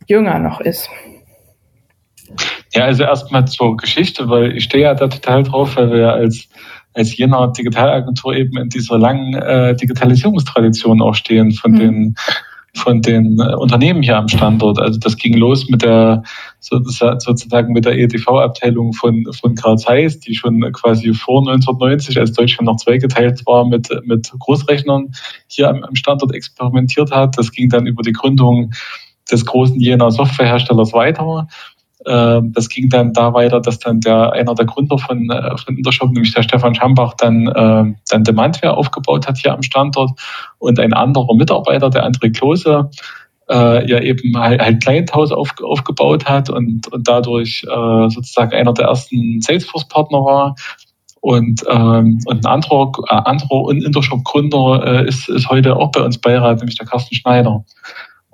[0.05, 0.89] jünger noch ist?
[2.73, 6.49] Ja, also erstmal zur Geschichte, weil ich stehe ja da total drauf, weil wir als
[6.97, 11.79] als jener Digitalagentur eben in dieser langen äh, Digitalisierungstradition auch stehen von mhm.
[11.79, 12.15] den
[12.73, 14.79] von den äh, Unternehmen hier am Standort.
[14.79, 16.23] Also das ging los mit der
[16.59, 22.67] sozusagen mit der EDV-Abteilung von, von Karl Zeiss, die schon quasi vor 1990, als Deutschland
[22.67, 25.11] noch zweigeteilt war, mit, mit Großrechnern
[25.47, 27.37] hier am, am Standort experimentiert hat.
[27.37, 28.71] Das ging dann über die Gründung
[29.31, 31.47] des großen Jena Softwareherstellers weiter.
[32.07, 35.77] Ähm, das ging dann da weiter, dass dann der einer der Gründer von, äh, von
[35.77, 40.11] Intershop, nämlich der Stefan Schambach, dann, äh, dann Demandware aufgebaut hat hier am Standort
[40.59, 42.89] und ein anderer Mitarbeiter, der André Klose,
[43.49, 48.73] äh, ja eben halt, halt Clienthouse auf, aufgebaut hat und, und dadurch äh, sozusagen einer
[48.73, 50.55] der ersten Salesforce-Partner war.
[51.19, 56.19] Und, ähm, und ein anderer, äh, anderer Intershop-Gründer äh, ist, ist heute auch bei uns
[56.19, 57.65] Beirat, nämlich der Carsten Schneider.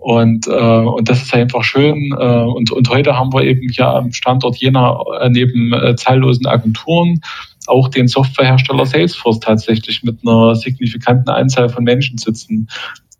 [0.04, 2.14] Und, äh, und das ist einfach schön.
[2.20, 6.46] Äh, und, und heute haben wir eben hier am Standort Jena äh, neben äh, zahllosen
[6.46, 7.22] Agenturen
[7.68, 12.68] auch den Softwarehersteller Salesforce tatsächlich mit einer signifikanten Anzahl von Menschen sitzen,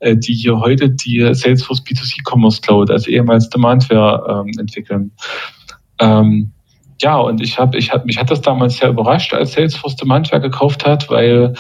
[0.02, 5.12] äh, die hier heute die Salesforce B2C Commerce Cloud, also ehemals Demandware, ähm, entwickeln.
[6.00, 6.52] Ähm,
[7.02, 10.42] ja, und ich habe, ich hab, mich hat das damals sehr überrascht, als Salesforce Demandware
[10.42, 11.54] gekauft hat, weil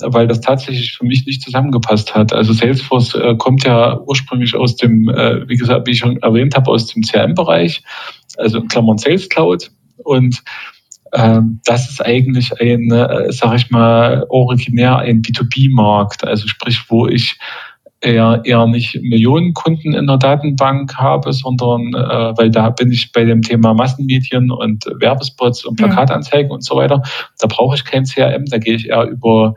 [0.00, 2.32] weil das tatsächlich für mich nicht zusammengepasst hat.
[2.32, 6.56] Also Salesforce äh, kommt ja ursprünglich aus dem, äh, wie gesagt, wie ich schon erwähnt
[6.56, 7.82] habe, aus dem CRM-Bereich,
[8.36, 9.70] also in Klammern Sales Cloud.
[10.02, 10.42] Und
[11.12, 17.06] ähm, das ist eigentlich ein, äh, sag ich mal, originär ein B2B-Markt, also sprich, wo
[17.06, 17.38] ich
[18.04, 23.12] eher, eher nicht Millionen Kunden in der Datenbank habe, sondern äh, weil da bin ich
[23.12, 26.54] bei dem Thema Massenmedien und Werbespots und Plakatanzeigen mhm.
[26.54, 27.02] und so weiter.
[27.38, 29.54] Da brauche ich kein CRM, da gehe ich eher über,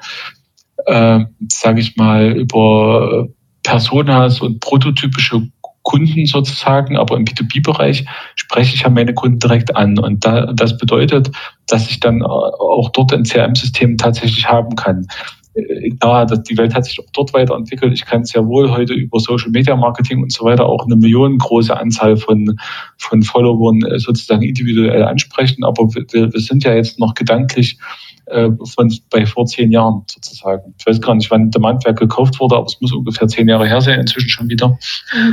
[0.86, 1.20] äh,
[1.52, 3.28] sage ich mal, über
[3.64, 5.42] Personas und prototypische
[5.84, 8.06] Kunden sozusagen, aber im B2B-Bereich
[8.36, 9.98] spreche ich ja meine Kunden direkt an.
[9.98, 11.32] Und da, das bedeutet,
[11.68, 15.08] dass ich dann auch dort ein CRM-System tatsächlich haben kann
[16.00, 17.94] klar, die Welt hat sich auch dort weiterentwickelt.
[17.94, 20.96] Ich kann es ja wohl heute über Social Media Marketing und so weiter auch eine
[20.96, 22.58] millionengroße Anzahl von,
[22.98, 25.64] von Followern äh, sozusagen individuell ansprechen.
[25.64, 27.78] Aber wir, wir sind ja jetzt noch gedanklich
[28.28, 30.74] äh, von bei vor zehn Jahren sozusagen.
[30.78, 33.68] Ich weiß gar nicht, wann der Mandwerk gekauft wurde, aber es muss ungefähr zehn Jahre
[33.68, 34.78] her sein, inzwischen schon wieder.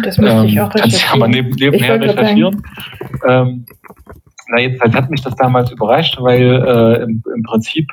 [0.03, 2.63] Das müsste ähm, ich auch Kannst du ja mal neben, nebenher recherchieren.
[3.27, 3.67] Ähm,
[4.49, 7.91] na, jedenfalls hat mich das damals überrascht, weil äh, im, im Prinzip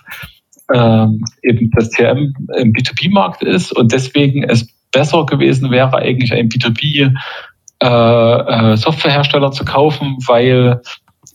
[0.73, 6.49] ähm, eben das CRM im B2B-Markt ist und deswegen es besser gewesen wäre, eigentlich ein
[6.49, 7.13] B2B
[7.81, 10.81] äh, äh, zu kaufen, weil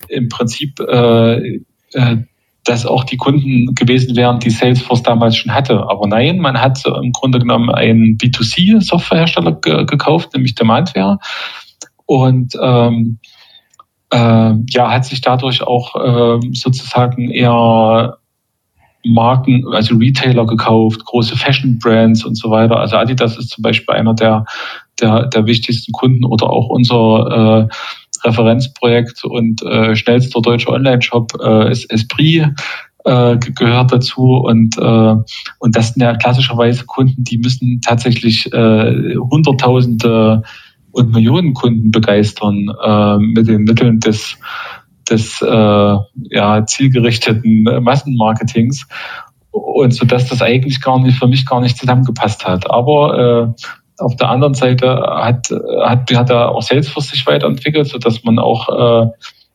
[0.09, 1.59] im Prinzip äh,
[1.93, 2.17] äh,
[2.63, 5.85] das auch die Kunden gewesen wären, die Salesforce damals schon hatte.
[5.89, 11.17] Aber nein, man hat im Grunde genommen einen B2C-Softwarehersteller ge gekauft, nämlich Demandware.
[12.05, 13.19] Und ähm,
[14.11, 18.17] äh, ja, hat sich dadurch auch äh, sozusagen eher
[19.13, 22.77] Marken, also Retailer gekauft, große Fashion Brands und so weiter.
[22.77, 24.45] Also Adidas ist zum Beispiel einer der,
[24.99, 31.71] der, der wichtigsten Kunden oder auch unser äh, Referenzprojekt und äh, schnellster deutscher Online-Shop äh,
[31.71, 32.47] ist Esprit
[33.07, 35.15] äh, gehört dazu und äh,
[35.59, 40.43] und das sind ja klassischerweise Kunden, die müssen tatsächlich äh, Hunderttausende
[40.91, 44.37] und Millionen Kunden begeistern äh, mit den Mitteln des
[45.09, 45.95] des äh,
[46.29, 48.87] ja, zielgerichteten Massenmarketings
[49.51, 52.69] und so dass das eigentlich gar nicht für mich gar nicht zusammengepasst hat.
[52.69, 53.63] Aber äh,
[53.99, 55.49] auf der anderen Seite hat,
[55.83, 59.07] hat, hat er auch Salesforce sich weiterentwickelt, so dass man auch äh,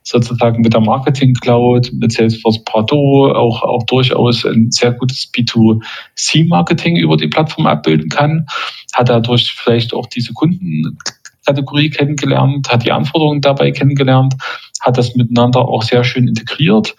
[0.02, 6.96] sozusagen mit der Marketing Cloud, mit Salesforce Pardot auch, auch durchaus ein sehr gutes B2C-Marketing
[6.96, 8.46] über die Plattform abbilden kann.
[8.94, 14.34] Hat dadurch vielleicht auch diese Kundenkategorie kennengelernt, hat die Anforderungen dabei kennengelernt
[14.82, 16.94] hat das miteinander auch sehr schön integriert.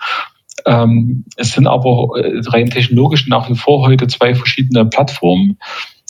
[0.66, 5.58] Ähm, es sind aber äh, rein technologisch nach wie vor heute zwei verschiedene Plattformen,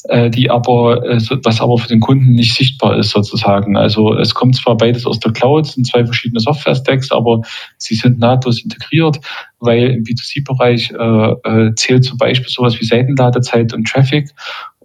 [0.09, 3.77] äh, die aber, äh, was aber für den Kunden nicht sichtbar ist sozusagen.
[3.77, 7.41] Also es kommt zwar beides aus der Cloud, sind zwei verschiedene Software-Stacks, aber
[7.77, 9.19] sie sind nahtlos integriert,
[9.59, 14.29] weil im B2C-Bereich äh, äh, zählt zum Beispiel sowas wie Seitenladezeit und Traffic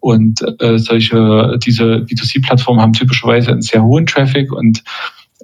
[0.00, 4.84] und äh, solche, diese B2C-Plattformen haben typischerweise einen sehr hohen Traffic und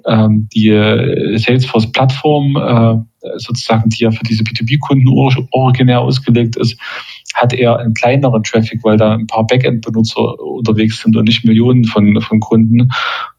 [0.07, 5.07] die äh, Salesforce-Plattform, äh, sozusagen, die ja für diese B2B-Kunden
[5.51, 6.79] originär ausgelegt ist,
[7.33, 11.83] hat eher einen kleineren Traffic, weil da ein paar Backend-Benutzer unterwegs sind und nicht Millionen
[11.83, 12.89] von, von Kunden.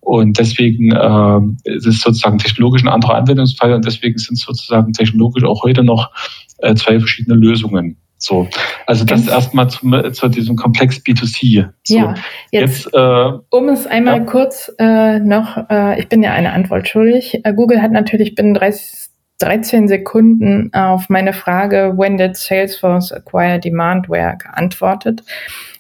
[0.00, 4.92] Und deswegen äh, ist es sozusagen technologisch ein anderer Anwendungsfall und deswegen sind es sozusagen
[4.92, 6.11] technologisch auch heute noch
[6.59, 7.96] äh, zwei verschiedene Lösungen.
[8.18, 8.48] So,
[8.87, 11.68] also das erstmal zu, zu diesem Komplex B2C.
[11.85, 12.14] So, ja,
[12.50, 14.24] jetzt, jetzt äh, um es einmal ja.
[14.24, 17.40] kurz äh, noch, äh, ich bin ja eine Antwort schuldig.
[17.44, 19.07] Äh, Google hat natürlich binnen 30
[19.38, 25.22] 13 Sekunden auf meine Frage, when did Salesforce acquire Demandware, geantwortet.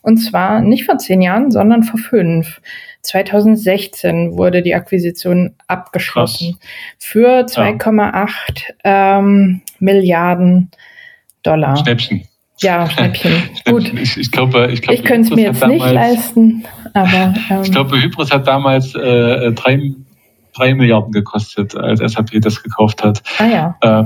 [0.02, 2.60] Und zwar nicht vor zehn Jahren, sondern vor fünf.
[3.02, 6.68] 2016 wurde die Akquisition abgeschlossen Krass.
[6.98, 9.18] für 2,8 ja.
[9.18, 10.70] ähm, Milliarden
[11.46, 11.76] Dollar.
[11.76, 12.26] Schnäppchen.
[12.60, 13.42] Ja, Schnäppchen.
[13.66, 13.92] Gut.
[13.94, 17.34] Ich, ich glaube, ich, glaube, ich könnte es mir jetzt damals, nicht leisten, aber.
[17.50, 19.92] Ähm, ich glaube, Hybris hat damals äh, drei,
[20.54, 23.22] drei Milliarden gekostet, als SAP das gekauft hat.
[23.38, 23.76] Ah ja.
[23.80, 24.04] Äh,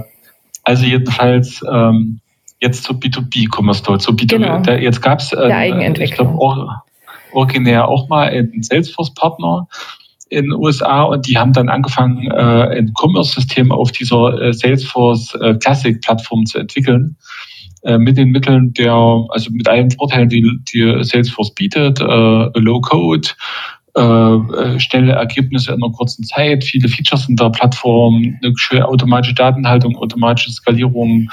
[0.65, 2.21] also jedenfalls ähm,
[2.61, 4.03] jetzt zu B2B-Commerce dort.
[4.03, 4.61] Zu B2B, genau.
[4.61, 6.83] da, jetzt gab es äh, ich glaube auch
[7.33, 9.69] originär auch mal einen Salesforce-Partner
[10.29, 15.35] in den USA und die haben dann angefangen, äh, ein Commerce-System auf dieser äh, Salesforce
[15.37, 17.30] äh, Classic-Plattform zu entwickeln äh,
[17.83, 18.93] mit den Mitteln der,
[19.31, 23.29] also mit allen Vorteilen, die, die Salesforce bietet, äh, Low Code,
[23.97, 28.87] äh, äh, schnelle Ergebnisse in einer kurzen Zeit, viele Features in der Plattform, eine schöne
[28.87, 31.29] automatische Datenhaltung, automatische Skalierung,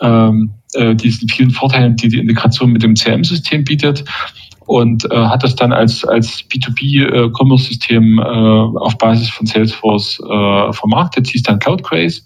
[0.00, 4.04] ähm, äh, diesen vielen Vorteilen, die die Integration mit dem CRM-System bietet
[4.66, 10.72] und äh, hat das dann als, als B2B-Commerce-System äh, äh, auf Basis von Salesforce äh,
[10.72, 12.22] vermarktet, hieß dann CloudCraze.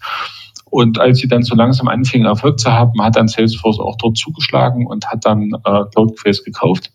[0.71, 4.17] Und als sie dann so langsam anfingen, Erfolg zu haben, hat dann Salesforce auch dort
[4.17, 6.93] zugeschlagen und hat dann äh, CloudQuest gekauft.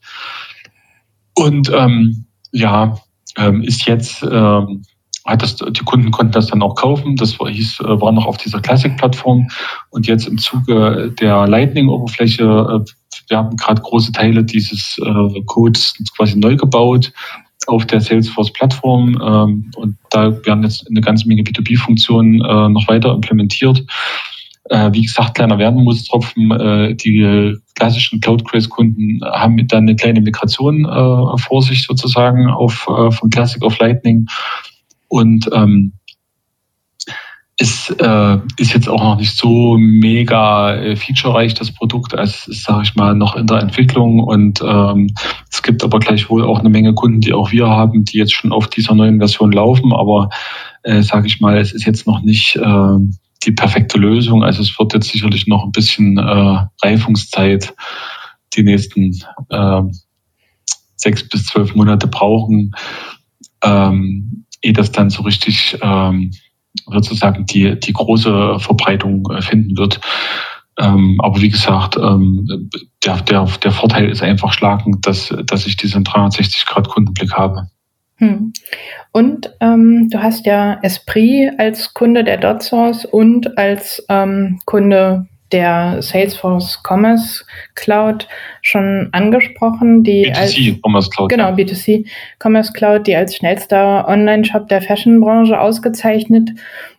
[1.35, 2.97] Und ähm, ja,
[3.37, 4.83] ähm, ist jetzt, ähm,
[5.25, 7.15] hat das, die Kunden konnten das dann auch kaufen.
[7.15, 9.47] Das war, hieß, äh, war noch auf dieser Classic-Plattform.
[9.89, 12.91] Und jetzt im Zuge der Lightning-Oberfläche, äh,
[13.29, 17.11] wir haben gerade große Teile dieses äh, Codes quasi neu gebaut
[17.67, 23.13] auf der Salesforce-Plattform ähm, und da werden jetzt eine ganze Menge B2B-Funktionen äh, noch weiter
[23.13, 23.83] implementiert.
[24.69, 31.37] Äh, wie gesagt, kleiner Werdenmustropfen, äh, die klassischen Cloud-Craze-Kunden haben dann eine kleine Migration äh,
[31.37, 34.27] vor sich sozusagen auf, äh, von Classic auf Lightning
[35.09, 35.93] und ähm,
[37.59, 42.13] ist, äh, ist jetzt auch noch nicht so mega äh, featurereich, das Produkt.
[42.13, 44.19] Es ist, sage ich mal, noch in der Entwicklung.
[44.19, 45.13] Und ähm,
[45.51, 48.51] es gibt aber gleichwohl auch eine Menge Kunden, die auch wir haben, die jetzt schon
[48.51, 49.93] auf dieser neuen Version laufen.
[49.93, 50.29] Aber
[50.81, 52.97] äh, sage ich mal, es ist jetzt noch nicht äh,
[53.45, 54.43] die perfekte Lösung.
[54.43, 57.73] Also es wird jetzt sicherlich noch ein bisschen äh, Reifungszeit
[58.55, 59.11] die nächsten
[59.49, 59.81] äh,
[60.95, 62.75] sechs bis zwölf Monate brauchen,
[63.63, 66.31] ähm, ehe das dann so richtig ähm,
[66.85, 69.99] sozusagen die, die große Verbreitung äh, finden wird.
[70.79, 72.69] Ähm, aber wie gesagt, ähm,
[73.05, 77.67] der, der, der Vorteil ist einfach schlagend, dass, dass ich diesen 360-Grad-Kundenblick habe.
[78.15, 78.53] Hm.
[79.11, 86.01] Und ähm, du hast ja Esprit als Kunde der DotSource und als ähm, Kunde der
[86.01, 88.27] Salesforce Commerce Cloud
[88.61, 91.29] schon angesprochen, die B2C als Commerce Cloud.
[91.29, 92.05] Genau, B2C
[92.43, 96.51] Commerce Cloud, die als schnellster Online-Shop der Fashion-Branche ausgezeichnet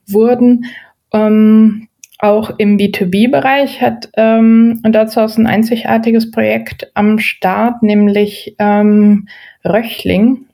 [0.07, 0.67] wurden.
[1.13, 1.89] Ähm,
[2.19, 9.29] auch im B2B-Bereich hat ähm, dazu auch ein einzigartiges Projekt am Start, nämlich ähm,
[9.65, 10.47] Röchling.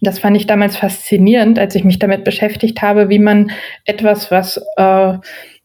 [0.00, 3.50] Das fand ich damals faszinierend, als ich mich damit beschäftigt habe, wie man
[3.84, 5.14] etwas, was äh,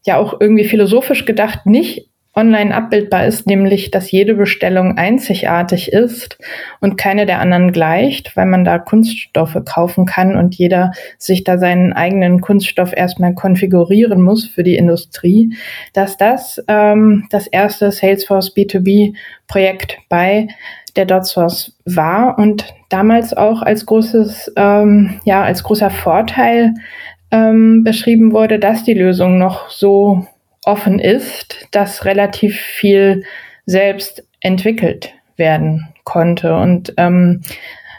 [0.04, 6.38] ja auch irgendwie philosophisch gedacht nicht online abbildbar ist, nämlich dass jede Bestellung einzigartig ist
[6.80, 11.58] und keine der anderen gleicht, weil man da Kunststoffe kaufen kann und jeder sich da
[11.58, 15.56] seinen eigenen Kunststoff erstmal konfigurieren muss für die Industrie,
[15.92, 20.46] dass das ähm, das erste Salesforce B2B-Projekt bei
[20.94, 26.74] der DotSource war und damals auch als großes, ähm, ja, als großer Vorteil
[27.30, 30.26] ähm, beschrieben wurde, dass die Lösung noch so
[30.64, 33.24] offen ist, dass relativ viel
[33.66, 37.42] selbst entwickelt werden konnte und ähm,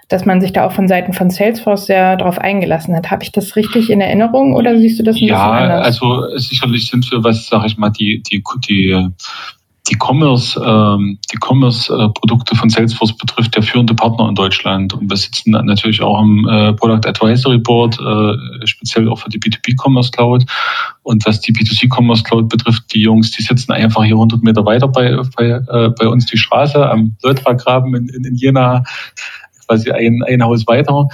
[0.09, 3.09] dass man sich da auch von Seiten von Salesforce sehr darauf eingelassen hat.
[3.11, 5.79] Habe ich das richtig in Erinnerung oder siehst du das ein ja, bisschen anders?
[5.79, 9.07] Ja, also sicherlich sind wir, was sage ich mal, die die die
[9.89, 14.93] die Commerce, ähm, die Commerce-Produkte von Salesforce betrifft, der führende Partner in Deutschland.
[14.93, 19.39] Und wir sitzen natürlich auch im äh, Product Advisory Board, äh, speziell auch für die
[19.39, 20.45] B2B Commerce Cloud.
[21.03, 24.63] Und was die B2C Commerce Cloud betrifft, die Jungs, die sitzen einfach hier 100 Meter
[24.65, 28.83] weiter bei, bei, äh, bei uns die Straße am Leutra-Graben in, in, in Jena,
[29.67, 31.07] quasi ein, ein Haus weiter.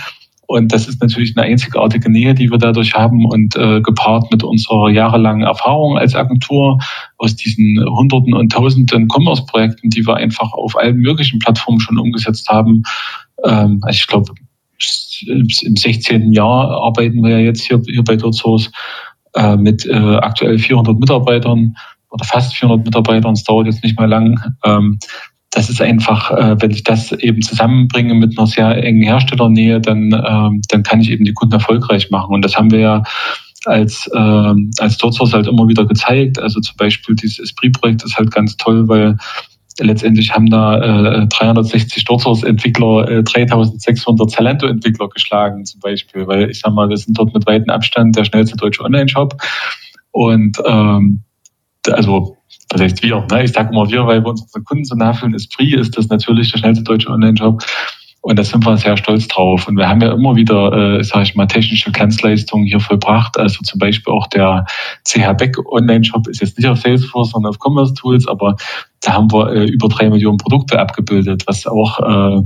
[0.47, 4.43] Und das ist natürlich eine einzigartige Nähe, die wir dadurch haben und äh, gepaart mit
[4.43, 6.79] unserer jahrelangen Erfahrung als Agentur
[7.17, 12.47] aus diesen Hunderten und Tausenden Commerce-Projekten, die wir einfach auf allen möglichen Plattformen schon umgesetzt
[12.47, 12.83] haben.
[13.43, 14.33] Ähm, also ich glaube,
[15.27, 16.31] im 16.
[16.31, 18.71] Jahr arbeiten wir ja jetzt hier, hier bei DotSource
[19.35, 21.75] äh, mit äh, aktuell 400 Mitarbeitern
[22.09, 23.33] oder fast 400 Mitarbeitern.
[23.33, 24.39] Es dauert jetzt nicht mal lang.
[24.63, 24.97] Ähm,
[25.51, 30.11] das ist einfach, äh, wenn ich das eben zusammenbringe mit einer sehr engen Herstellernähe, dann,
[30.11, 32.35] ähm, dann kann ich eben die Kunden erfolgreich machen.
[32.35, 33.03] Und das haben wir ja
[33.65, 36.39] als, äh, als Dotsors halt immer wieder gezeigt.
[36.39, 39.17] Also zum Beispiel dieses Esprit-Projekt ist halt ganz toll, weil
[39.79, 46.73] letztendlich haben da äh, 360 Dotsors-Entwickler äh, 3600 Zalando-Entwickler geschlagen zum Beispiel, weil ich sag
[46.73, 49.35] mal, wir sind dort mit weitem Abstand der schnellste deutsche Online-Shop
[50.11, 51.23] und ähm,
[51.89, 52.36] also
[52.69, 53.43] das heißt wir, ne?
[53.43, 56.51] ich sage immer wir, weil wir unsere Kunden so nachfühlen, ist Free, ist das natürlich
[56.51, 57.63] der schnellste deutsche Online-Shop.
[58.21, 59.69] Und da sind wir sehr stolz drauf.
[59.69, 63.37] Und wir haben ja immer wieder, äh, sage ich mal, technische Glanzleistungen hier vollbracht.
[63.37, 64.65] Also zum Beispiel auch der
[65.05, 68.57] CH Beck Online-Shop ist jetzt nicht auf Salesforce, sondern auf Commerce Tools, aber
[69.01, 72.41] da haben wir äh, über drei Millionen Produkte abgebildet, was auch äh,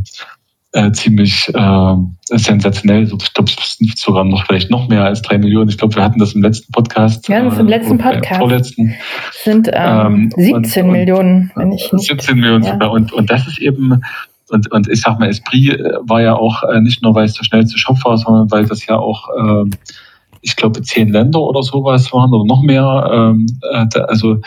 [0.74, 1.96] äh, ziemlich äh,
[2.26, 3.04] sensationell.
[3.04, 5.70] Ich glaube, es sind sogar noch vielleicht noch mehr als drei Millionen.
[5.70, 7.28] Ich glaube, wir hatten das im letzten Podcast.
[7.28, 8.40] Ja, das ist im äh, letzten Podcast.
[8.40, 8.96] Vorletzten.
[9.44, 12.08] sind ähm, 17 und, Millionen, wenn ich nicht.
[12.08, 12.74] 17 Millionen ja.
[12.74, 12.92] sogar.
[12.92, 14.02] Und, und das ist eben
[14.52, 17.34] und, und ich sag mal, Esprit äh, war ja auch äh, nicht nur, weil es
[17.34, 19.70] der schnellste Shop war, sondern weil das ja auch, äh,
[20.42, 23.10] ich glaube, zehn Länder oder sowas waren oder noch mehr.
[23.14, 24.40] Ähm, äh, also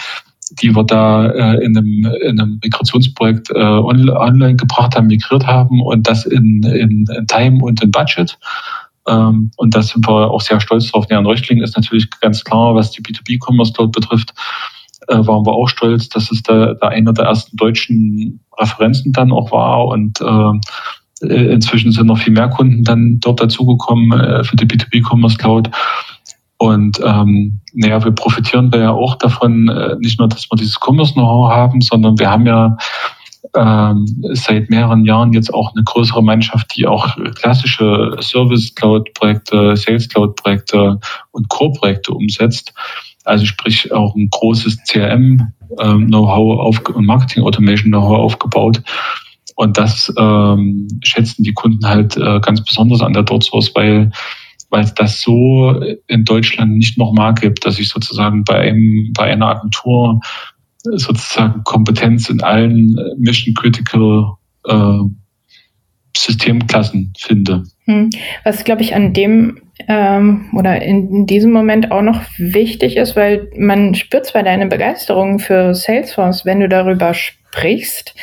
[0.61, 5.81] die wir da äh, in, einem, in einem Migrationsprojekt äh, online gebracht haben, migriert haben
[5.83, 8.39] und das in, in, in Time und in Budget.
[9.07, 11.07] Ähm, und da sind wir auch sehr stolz drauf.
[11.11, 14.33] Ja, Reuchling ist natürlich ganz klar, was die B2B-Commerce dort betrifft,
[15.09, 19.33] äh, waren wir auch stolz, dass es da, da einer der ersten deutschen Referenzen dann
[19.33, 24.57] auch war und äh, inzwischen sind noch viel mehr Kunden dann dort dazugekommen äh, für
[24.57, 25.71] die B2B-Commerce Cloud.
[26.65, 30.81] Und ähm, naja, wir profitieren da ja auch davon, äh, nicht nur, dass wir dieses
[30.81, 32.79] Commerce-Know-how haben, sondern wir haben ja
[33.55, 40.09] ähm, seit mehreren Jahren jetzt auch eine größere Mannschaft, die auch klassische Service Cloud-Projekte, Sales
[40.09, 40.99] Cloud-Projekte
[41.33, 42.73] und Core-Projekte umsetzt.
[43.25, 48.81] Also sprich auch ein großes CRM-Know-how ähm, und Marketing-Automation-Know-how aufgebaut.
[49.55, 54.13] Und das ähm, schätzen die Kunden halt äh, ganz besonders an der DotSource, weil
[54.75, 59.31] weil es das so in Deutschland nicht nochmal gibt, dass ich sozusagen bei, einem, bei
[59.31, 60.21] einer Agentur
[60.83, 64.33] sozusagen Kompetenz in allen Mission Critical
[64.67, 64.99] äh,
[66.17, 67.63] Systemklassen finde.
[67.85, 68.11] Hm.
[68.43, 73.49] Was, glaube ich, an dem ähm, oder in diesem Moment auch noch wichtig ist, weil
[73.57, 78.17] man spürt zwar deine Begeisterung für Salesforce, wenn du darüber sprichst,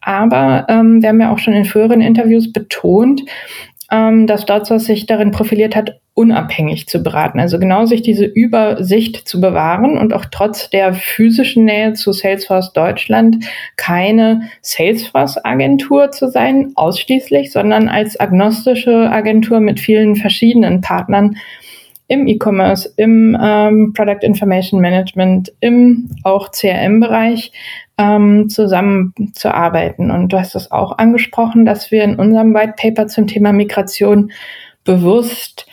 [0.00, 3.22] aber ähm, wir haben ja auch schon in früheren Interviews betont,
[3.90, 7.40] ähm, dass Dotsos sich darin profiliert hat, unabhängig zu beraten.
[7.40, 12.72] Also genau sich diese Übersicht zu bewahren und auch trotz der physischen Nähe zu Salesforce
[12.72, 13.44] Deutschland
[13.76, 21.36] keine Salesforce-Agentur zu sein, ausschließlich, sondern als agnostische Agentur mit vielen verschiedenen Partnern
[22.10, 27.52] im E-Commerce, im ähm, Product Information Management, im auch CRM-Bereich
[27.98, 30.10] ähm, zusammenzuarbeiten.
[30.10, 34.32] Und du hast es auch angesprochen, dass wir in unserem White Paper zum Thema Migration
[34.82, 35.68] bewusst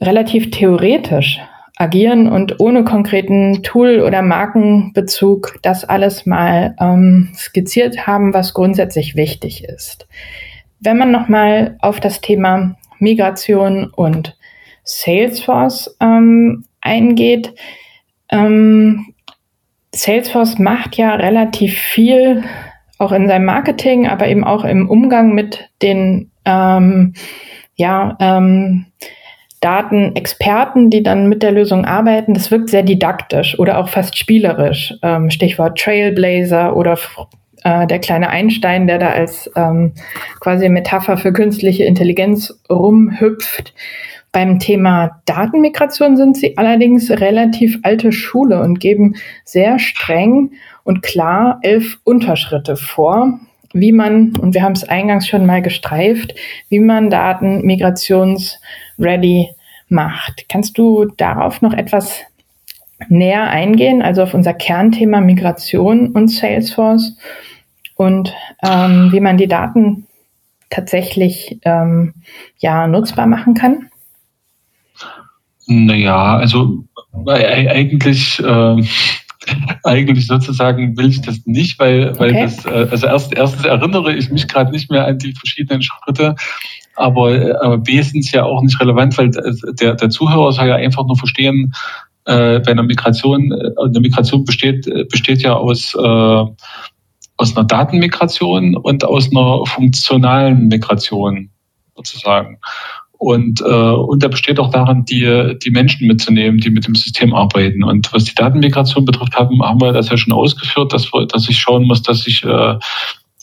[0.00, 1.40] relativ theoretisch
[1.76, 9.14] agieren und ohne konkreten Tool- oder Markenbezug das alles mal ähm, skizziert haben, was grundsätzlich
[9.14, 10.08] wichtig ist.
[10.80, 14.36] Wenn man nochmal auf das Thema Migration und
[14.86, 17.52] Salesforce ähm, eingeht,
[18.30, 19.12] ähm,
[19.94, 22.44] Salesforce macht ja relativ viel,
[22.98, 27.14] auch in seinem Marketing, aber eben auch im Umgang mit den ähm,
[27.74, 28.86] ja, ähm,
[29.60, 32.34] Datenexperten, die dann mit der Lösung arbeiten.
[32.34, 34.94] Das wirkt sehr didaktisch oder auch fast spielerisch.
[35.02, 36.98] Ähm, Stichwort Trailblazer oder
[37.64, 39.92] äh, der kleine Einstein, der da als ähm,
[40.40, 43.74] quasi Metapher für künstliche Intelligenz rumhüpft.
[44.32, 49.14] Beim Thema Datenmigration sind sie allerdings relativ alte Schule und geben
[49.44, 50.52] sehr streng
[50.84, 53.40] und klar elf Unterschritte vor,
[53.72, 56.34] wie man, und wir haben es eingangs schon mal gestreift,
[56.68, 59.50] wie man Daten migrationsready
[59.88, 60.46] macht.
[60.48, 62.20] Kannst du darauf noch etwas
[63.08, 67.16] näher eingehen, also auf unser Kernthema Migration und Salesforce
[67.94, 70.06] und ähm, wie man die Daten
[70.70, 72.14] tatsächlich ähm,
[72.58, 73.88] ja nutzbar machen kann?
[75.66, 76.84] Naja, also
[77.26, 78.82] äh, eigentlich, äh,
[79.84, 82.42] eigentlich sozusagen will ich das nicht, weil, weil okay.
[82.42, 86.36] das, äh, also erst, erstens erinnere ich mich gerade nicht mehr an die verschiedenen Schritte,
[86.94, 90.76] aber, aber B sind es ja auch nicht relevant, weil der, der Zuhörer soll ja
[90.76, 91.72] einfach nur verstehen,
[92.26, 96.44] äh, bei einer Migration, äh, eine Migration besteht, besteht ja aus, äh,
[97.36, 101.50] aus einer Datenmigration und aus einer funktionalen Migration
[101.94, 102.58] sozusagen.
[103.18, 107.34] Und, äh, und der besteht auch darin, die, die Menschen mitzunehmen, die mit dem System
[107.34, 107.82] arbeiten.
[107.82, 111.48] Und was die Datenmigration betrifft, haben, haben wir das ja schon ausgeführt, dass, wir, dass
[111.48, 112.74] ich schauen muss, dass ich äh,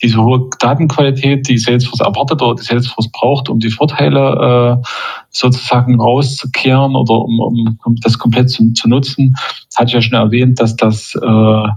[0.02, 4.86] diese hohe Datenqualität, die Salesforce erwartet oder die Salesforce braucht, um die Vorteile äh,
[5.30, 9.34] sozusagen rauszukehren oder um, um das komplett zu, zu nutzen,
[9.76, 11.68] hatte ich ja schon erwähnt, dass das äh,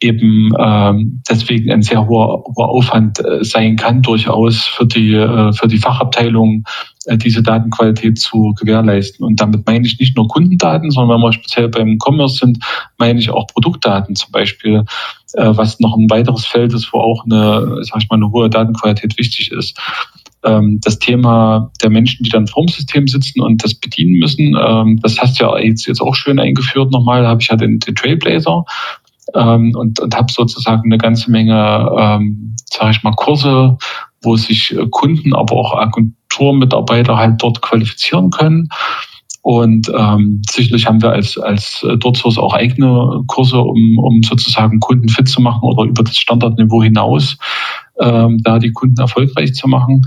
[0.00, 5.52] eben ähm, deswegen ein sehr hoher, hoher Aufwand äh, sein kann, durchaus für die, äh,
[5.52, 6.64] für die Fachabteilung
[7.04, 9.24] äh, diese Datenqualität zu gewährleisten.
[9.24, 12.58] Und damit meine ich nicht nur Kundendaten, sondern wenn wir speziell beim Commerce sind,
[12.98, 14.84] meine ich auch Produktdaten zum Beispiel,
[15.34, 18.48] äh, was noch ein weiteres Feld ist, wo auch eine, sag ich mal, eine hohe
[18.48, 19.78] Datenqualität wichtig ist
[20.44, 24.98] ähm, das Thema der Menschen, die dann vorm System sitzen und das bedienen müssen, ähm,
[25.02, 27.78] das hast du ja jetzt, jetzt auch schön eingeführt nochmal, da habe ich ja den,
[27.78, 28.64] den Trailblazer
[29.34, 33.76] ähm, und, und habe sozusagen eine ganze Menge, ähm, sage ich mal, Kurse,
[34.22, 38.68] wo sich äh, Kunden, aber auch Agenturmitarbeiter halt dort qualifizieren können.
[39.42, 44.80] Und ähm, sicherlich haben wir als, als äh, DortSource auch eigene Kurse, um, um sozusagen
[44.80, 47.38] Kunden fit zu machen oder über das Standardniveau hinaus
[47.98, 50.02] ähm, da die Kunden erfolgreich zu machen.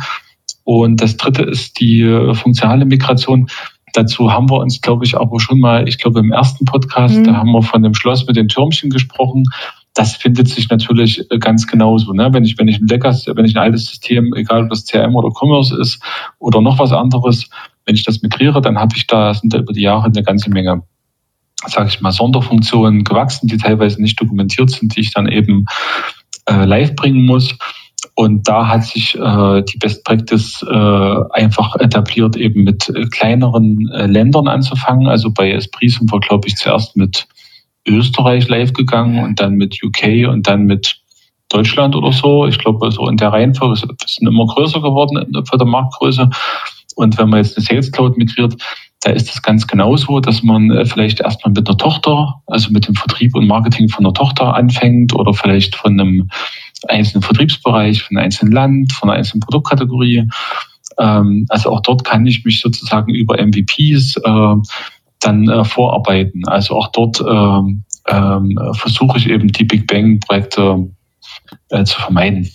[0.66, 3.48] Und das dritte ist die äh, funktionale Migration.
[3.94, 7.24] Dazu haben wir uns, glaube ich, aber schon mal, ich glaube im ersten Podcast, mhm.
[7.26, 9.46] da haben wir von dem Schloss mit den Türmchen gesprochen.
[9.94, 12.12] Das findet sich natürlich äh, ganz genauso.
[12.14, 12.34] Ne?
[12.34, 15.16] Wenn ich, wenn ich ein leckeres, wenn ich ein altes System, egal ob das CRM
[15.16, 16.02] oder Commerce ist
[16.40, 17.48] oder noch was anderes,
[17.86, 20.50] wenn ich das migriere, dann habe ich da, sind da über die Jahre eine ganze
[20.50, 20.82] Menge,
[21.68, 25.66] sage ich mal, Sonderfunktionen gewachsen, die teilweise nicht dokumentiert sind, die ich dann eben
[26.50, 27.56] äh, live bringen muss.
[28.16, 33.90] Und da hat sich äh, die Best Practice äh, einfach etabliert, eben mit äh, kleineren
[33.92, 35.08] äh, Ländern anzufangen.
[35.08, 37.28] Also bei Esprit sind wir, glaube ich, zuerst mit
[37.88, 41.02] Österreich live gegangen und dann mit UK und dann mit
[41.50, 42.46] Deutschland oder so.
[42.46, 46.30] Ich glaube, so in der Reihenfolge sind immer größer geworden für der Marktgröße.
[46.96, 48.56] Und wenn man jetzt eine Sales Cloud migriert,
[49.02, 52.88] da ist es ganz genauso, dass man äh, vielleicht erstmal mit einer Tochter, also mit
[52.88, 56.30] dem Vertrieb und Marketing von einer Tochter anfängt oder vielleicht von einem
[56.90, 60.28] einzelnen Vertriebsbereich, von einem einzelnen Land, von einer einzelnen Produktkategorie.
[61.00, 64.56] Ähm, also auch dort kann ich mich sozusagen über MVPs äh,
[65.20, 66.48] dann äh, vorarbeiten.
[66.48, 67.84] Also auch dort ähm,
[68.74, 70.90] versuche ich eben die Big Bang-Projekte
[71.70, 72.50] äh, zu vermeiden.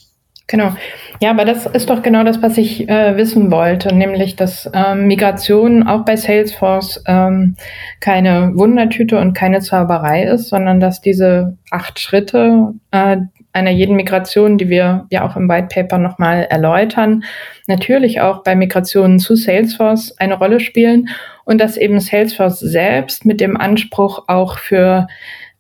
[0.49, 0.73] Genau.
[1.21, 5.07] Ja, aber das ist doch genau das, was ich äh, wissen wollte, nämlich, dass ähm,
[5.07, 7.57] Migration auch bei Salesforce ähm,
[8.01, 13.19] keine Wundertüte und keine Zauberei ist, sondern dass diese acht Schritte äh,
[13.53, 17.25] einer jeden Migration, die wir ja auch im White Paper nochmal erläutern,
[17.67, 21.09] natürlich auch bei Migrationen zu Salesforce eine Rolle spielen
[21.45, 25.07] und dass eben Salesforce selbst mit dem Anspruch auch für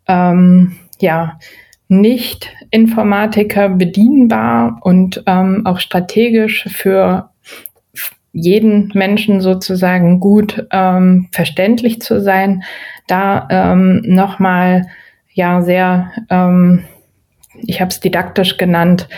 [0.06, 1.38] ähm, ja
[1.88, 7.30] nicht Informatiker bedienbar und ähm, auch strategisch für
[8.32, 12.62] jeden Menschen sozusagen gut ähm, verständlich zu sein,
[13.06, 14.86] da ähm, nochmal
[15.32, 16.84] ja sehr, ähm,
[17.66, 19.08] ich habe es didaktisch genannt,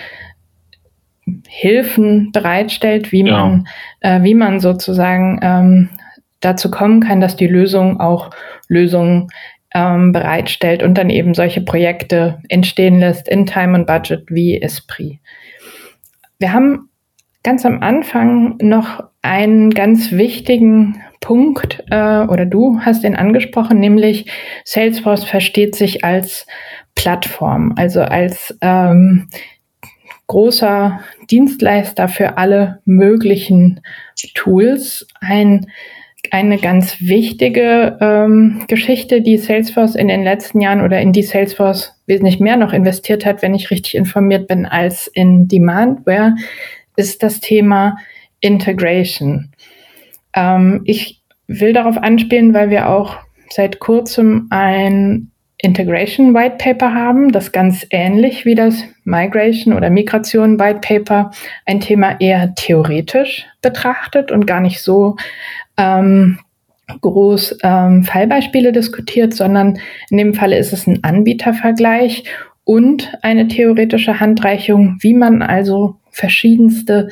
[1.48, 3.38] Hilfen bereitstellt, wie ja.
[3.46, 3.68] man,
[4.00, 5.88] äh, wie man sozusagen ähm,
[6.40, 8.30] dazu kommen kann, dass die Lösung auch
[8.68, 9.28] Lösungen
[9.74, 15.20] ähm, bereitstellt und dann eben solche Projekte entstehen lässt in Time und Budget wie Esprit.
[16.38, 16.88] Wir haben
[17.42, 24.30] ganz am Anfang noch einen ganz wichtigen Punkt, äh, oder du hast den angesprochen, nämlich
[24.64, 26.46] Salesforce versteht sich als
[27.00, 29.28] Plattform, also als ähm,
[30.26, 33.80] großer Dienstleister für alle möglichen
[34.34, 35.66] Tools, ein
[36.30, 41.94] eine ganz wichtige ähm, Geschichte, die Salesforce in den letzten Jahren oder in die Salesforce
[42.06, 46.34] wesentlich mehr noch investiert hat, wenn ich richtig informiert bin, als in Demandware,
[46.96, 47.96] ist das Thema
[48.40, 49.52] Integration.
[50.34, 53.16] Ähm, ich will darauf anspielen, weil wir auch
[53.48, 55.29] seit kurzem ein
[55.62, 61.30] Integration White Paper haben, das ganz ähnlich wie das Migration oder Migration White Paper
[61.66, 65.16] ein Thema eher theoretisch betrachtet und gar nicht so
[65.76, 66.38] ähm,
[67.00, 69.78] groß ähm, Fallbeispiele diskutiert, sondern
[70.10, 72.24] in dem Falle ist es ein Anbietervergleich
[72.64, 77.08] und eine theoretische Handreichung, wie man also verschiedenste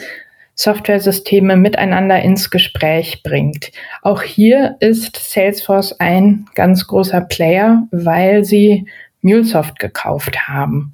[0.60, 3.70] Softwaresysteme miteinander ins Gespräch bringt.
[4.02, 8.88] Auch hier ist Salesforce ein ganz großer Player, weil sie
[9.22, 10.92] MuleSoft gekauft haben.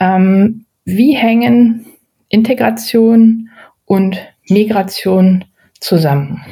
[0.00, 1.86] Ähm, wie hängen
[2.28, 3.48] Integration
[3.84, 5.44] und Migration
[5.78, 6.44] zusammen?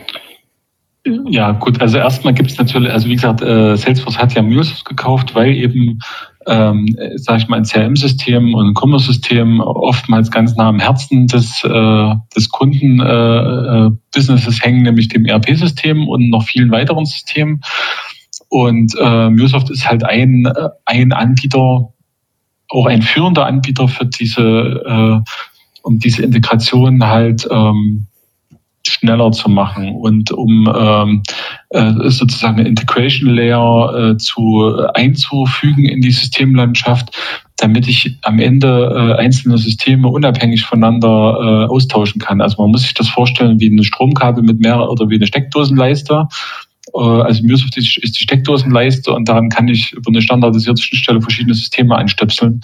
[1.05, 4.85] Ja, gut, also erstmal gibt es natürlich, also wie gesagt, äh, Salesforce hat ja MuleSoft
[4.85, 5.99] gekauft, weil eben,
[6.47, 6.87] ähm,
[7.17, 12.15] sage ich mal, ein CRM-System und ein Commerce-System oftmals ganz nah am Herzen des, äh,
[12.37, 17.63] des Kunden-Businesses äh, hängen, nämlich dem ERP-System und noch vielen weiteren Systemen.
[18.49, 20.47] Und äh, MuleSoft ist halt ein,
[20.85, 21.89] ein Anbieter
[22.75, 25.21] auch ein führender Anbieter für diese, äh,
[25.83, 28.07] um diese Integration halt ähm,
[28.95, 31.23] schneller zu machen und um ähm,
[31.71, 37.17] äh, sozusagen eine Integration Layer äh, zu äh, einzufügen in die Systemlandschaft,
[37.57, 42.41] damit ich am Ende äh, einzelne Systeme unabhängig voneinander äh, austauschen kann.
[42.41, 46.27] Also man muss sich das vorstellen wie ein Stromkabel mit mehr oder wie eine Steckdosenleiste.
[46.95, 51.55] Äh, also MuseSoft ist die Steckdosenleiste und daran kann ich über eine standardisierte Schnittstelle verschiedene
[51.55, 52.61] Systeme einstöpseln.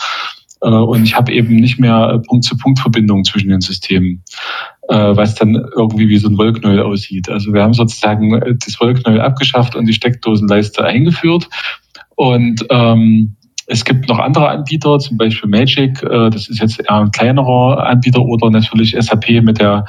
[0.63, 4.23] Äh, und ich habe eben nicht mehr Punkt-zu-Punkt-Verbindungen zwischen den Systemen
[4.89, 7.29] was dann irgendwie wie so ein Wollknäuel aussieht.
[7.29, 11.49] Also wir haben sozusagen äh, das Wollknäuel abgeschafft und die Steckdosenleiste eingeführt.
[12.17, 16.97] Und ähm, es gibt noch andere Anbieter, zum Beispiel Magic, äh, das ist jetzt eher
[16.97, 19.85] ein kleinerer Anbieter oder natürlich SAP mit der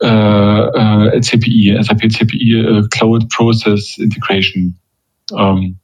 [0.00, 4.78] äh, äh, CPI, SAP CPI äh, Cloud Process Integration
[5.36, 5.78] ähm,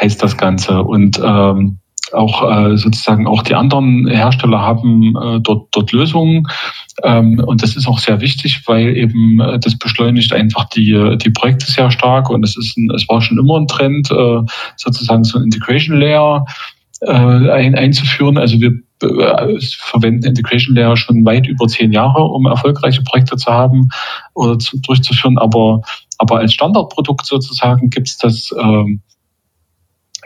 [0.00, 0.82] heißt das Ganze.
[0.82, 1.78] Und ähm,
[2.14, 6.46] auch äh, sozusagen auch die anderen Hersteller haben äh, dort, dort Lösungen.
[7.02, 11.30] Ähm, und das ist auch sehr wichtig, weil eben äh, das beschleunigt einfach die, die
[11.30, 12.30] Projekte sehr stark.
[12.30, 14.08] Und es ist ein, es war schon immer ein Trend,
[14.76, 16.44] sozusagen so ein Integration Layer
[17.00, 18.38] ein, einzuführen.
[18.38, 18.72] Also wir
[19.78, 23.88] verwenden Integration Layer schon weit über zehn Jahre, um erfolgreiche Projekte zu haben
[24.34, 25.38] oder zu, durchzuführen.
[25.38, 25.82] Aber,
[26.18, 29.00] aber als Standardprodukt sozusagen gibt es das ähm,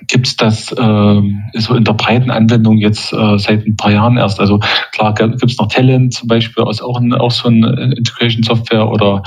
[0.03, 1.23] gibt es das äh,
[1.55, 4.41] so in der breiten Anwendung jetzt äh, seit ein paar Jahren erst.
[4.41, 4.61] Also
[4.93, 8.89] klar gibt es noch Talent zum Beispiel, aus auch, ein, auch so eine Integration Software
[8.89, 9.23] oder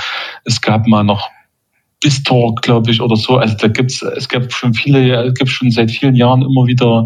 [0.46, 1.28] es gab mal noch
[2.02, 3.38] BizTalk, glaube ich, oder so.
[3.38, 7.06] Also da gibt's, es gibt schon viele, es gibt schon seit vielen Jahren immer wieder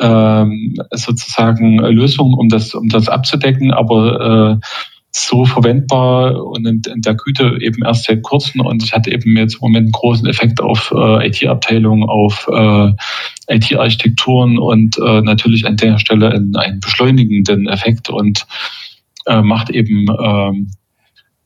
[0.00, 4.66] ähm, sozusagen Lösungen, um das, um das abzudecken, aber äh,
[5.16, 8.60] so verwendbar und in, in, der Güte eben erst seit kurzem.
[8.62, 12.90] Und es hat eben jetzt im Moment einen großen Effekt auf äh, IT-Abteilungen, auf äh,
[13.48, 18.44] IT-Architekturen und äh, natürlich an der Stelle einen, einen beschleunigenden Effekt und
[19.26, 20.70] äh, macht eben ähm,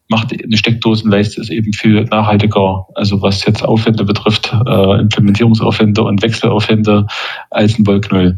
[0.09, 6.23] macht eine Steckdosenleiste ist eben viel nachhaltiger, also was jetzt Aufwände betrifft, äh, Implementierungsaufwände und
[6.23, 7.07] Wechselaufwände
[7.51, 8.37] als ein Wollknäuel.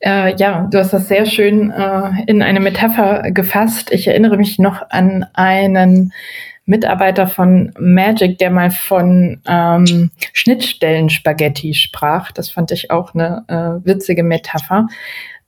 [0.00, 3.92] Äh, ja, du hast das sehr schön äh, in eine Metapher gefasst.
[3.92, 6.12] Ich erinnere mich noch an einen
[6.64, 12.32] Mitarbeiter von Magic, der mal von ähm, Schnittstellen-Spaghetti sprach.
[12.32, 14.86] Das fand ich auch eine äh, witzige Metapher.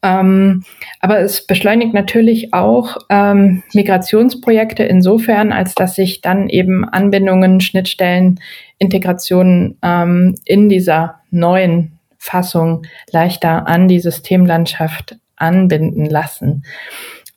[0.03, 0.65] Ähm,
[1.01, 8.41] aber es beschleunigt natürlich auch ähm, Migrationsprojekte insofern, als dass sich dann eben Anbindungen, Schnittstellen,
[8.79, 16.65] Integrationen ähm, in dieser neuen Fassung leichter an die Systemlandschaft anbinden lassen.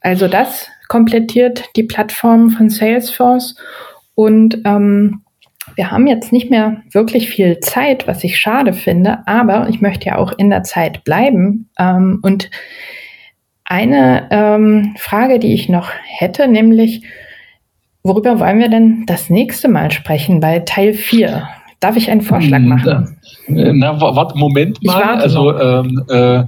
[0.02, 3.56] Also das komplettiert die Plattform von Salesforce
[4.14, 5.22] und ähm,
[5.76, 10.08] wir haben jetzt nicht mehr wirklich viel Zeit, was ich schade finde, aber ich möchte
[10.08, 11.70] ja auch in der Zeit bleiben.
[11.78, 12.50] Ähm, und
[13.66, 17.04] eine ähm, Frage, die ich noch hätte, nämlich,
[18.04, 21.48] worüber wollen wir denn das nächste Mal sprechen bei Teil 4?
[21.80, 23.18] Darf ich einen Vorschlag hm, machen?
[23.48, 25.16] Na, warte, Moment mal.
[25.16, 26.44] Also, ähm, äh,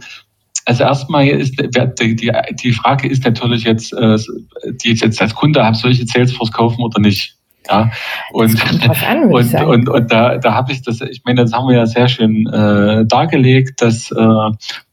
[0.66, 4.18] also erstmal ist die, die, die Frage ist natürlich jetzt, äh,
[4.84, 7.37] die ich jetzt als Kunde habe, soll ich jetzt Salesforce kaufen oder nicht?
[7.70, 7.92] Ja,
[8.32, 8.62] und,
[9.06, 11.86] an, und, und, und, da, da habe ich das, ich meine, das haben wir ja
[11.86, 14.52] sehr schön äh, dargelegt, dass, äh,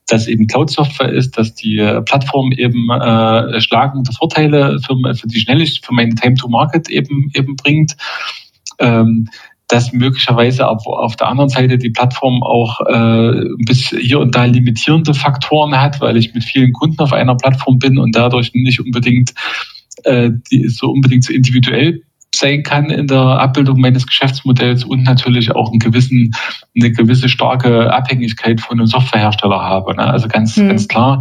[0.09, 5.87] dass eben Cloud-Software ist, dass die Plattform eben äh, schlagende Vorteile für, für die Schnelligkeit,
[5.87, 7.97] für meine Time to Market eben, eben bringt.
[8.79, 9.29] Ähm,
[9.69, 14.45] dass möglicherweise auf, auf der anderen Seite die Plattform auch äh, bis hier und da
[14.45, 18.81] limitierende Faktoren hat, weil ich mit vielen Kunden auf einer Plattform bin und dadurch nicht
[18.81, 19.33] unbedingt
[20.05, 22.03] äh, die, so unbedingt so individuell
[22.37, 26.33] sein kann in der Abbildung meines Geschäftsmodells und natürlich auch einen gewissen,
[26.77, 29.95] eine gewisse starke Abhängigkeit von einem Softwarehersteller habe.
[29.97, 30.05] Ne?
[30.05, 30.69] Also ganz, mhm.
[30.69, 31.21] ganz klar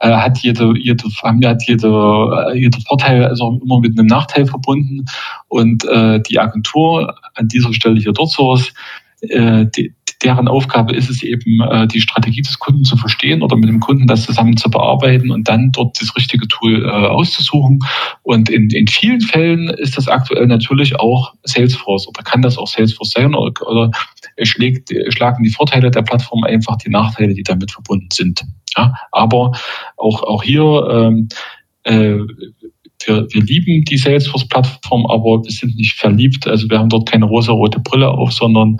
[0.00, 5.04] äh, hat jede, jede, hat jede, jeder Vorteil also immer mit einem Nachteil verbunden
[5.48, 8.72] und äh, die Agentur an dieser Stelle hier dort source
[9.20, 13.56] äh, die, deren Aufgabe ist es eben, äh, die Strategie des Kunden zu verstehen oder
[13.56, 17.80] mit dem Kunden das zusammen zu bearbeiten und dann dort das richtige Tool äh, auszusuchen.
[18.22, 22.68] Und in, in vielen Fällen ist das aktuell natürlich auch Salesforce oder kann das auch
[22.68, 23.90] Salesforce sein oder, oder
[24.42, 28.42] schlägt, schlagen die Vorteile der Plattform einfach die Nachteile, die damit verbunden sind.
[28.76, 29.52] Ja, aber
[29.96, 31.28] auch, auch hier ähm,
[31.84, 32.18] äh,
[33.06, 36.46] wir, wir lieben die Salesforce-Plattform, aber wir sind nicht verliebt.
[36.46, 38.78] Also wir haben dort keine rosa-rote Brille auf, sondern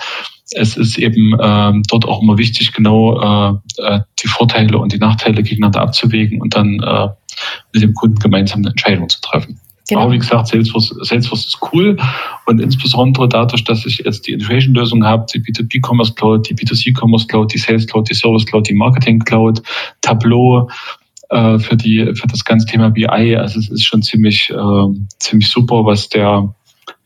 [0.53, 4.99] es ist eben ähm, dort auch immer wichtig, genau äh, äh, die Vorteile und die
[4.99, 7.09] Nachteile gegeneinander abzuwägen und dann äh,
[7.72, 9.59] mit dem Kunden gemeinsam eine Entscheidung zu treffen.
[9.88, 10.03] Genau.
[10.03, 11.99] Aber wie gesagt, Salesforce, Salesforce ist cool
[12.47, 16.99] und insbesondere dadurch, dass ich jetzt die Integration-Lösung habe, die B2B Commerce Cloud, die B2C
[16.99, 19.62] Commerce Cloud, die Sales Cloud, die Service Cloud, die Marketing Cloud,
[20.01, 20.70] Tableau
[21.28, 23.36] äh, für die für das ganze Thema BI.
[23.36, 24.86] Also es ist schon ziemlich äh,
[25.18, 26.55] ziemlich super, was der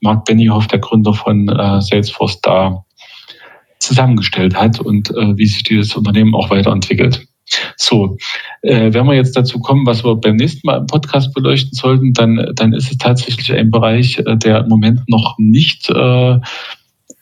[0.01, 2.85] Mark Benioff, der Gründer von äh, Salesforce, da
[3.89, 7.27] zusammengestellt hat und äh, wie sich dieses Unternehmen auch weiterentwickelt.
[7.77, 8.19] So,
[8.63, 12.13] äh, wenn wir jetzt dazu kommen, was wir beim nächsten Mal im Podcast beleuchten sollten,
[12.13, 16.39] dann, dann ist es tatsächlich ein Bereich, äh, der im Moment noch nicht, äh,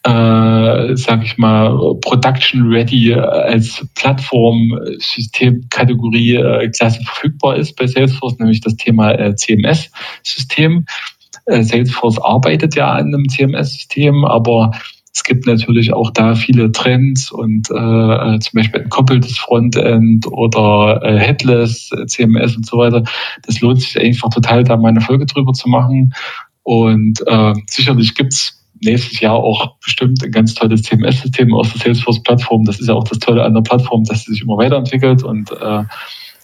[0.02, 8.38] äh, sage ich mal, Production Ready als Plattform, Systemkategorie äh, Klasse verfügbar ist bei Salesforce,
[8.38, 10.86] nämlich das Thema äh, CMS-System.
[11.46, 14.72] Äh, Salesforce arbeitet ja an einem CMS-System, aber
[15.16, 20.26] es gibt natürlich auch da viele Trends und äh, äh zum Beispiel ein koppeltes Frontend
[20.26, 23.02] oder äh, Headless, äh, CMS und so weiter.
[23.46, 26.12] Das lohnt sich einfach total, da mal eine Folge drüber zu machen.
[26.64, 32.64] Und äh, sicherlich gibt's nächstes Jahr auch bestimmt ein ganz tolles CMS-System aus der Salesforce-Plattform.
[32.66, 35.50] Das ist ja auch das Tolle an der Plattform, dass sie sich immer weiterentwickelt und
[35.50, 35.84] äh,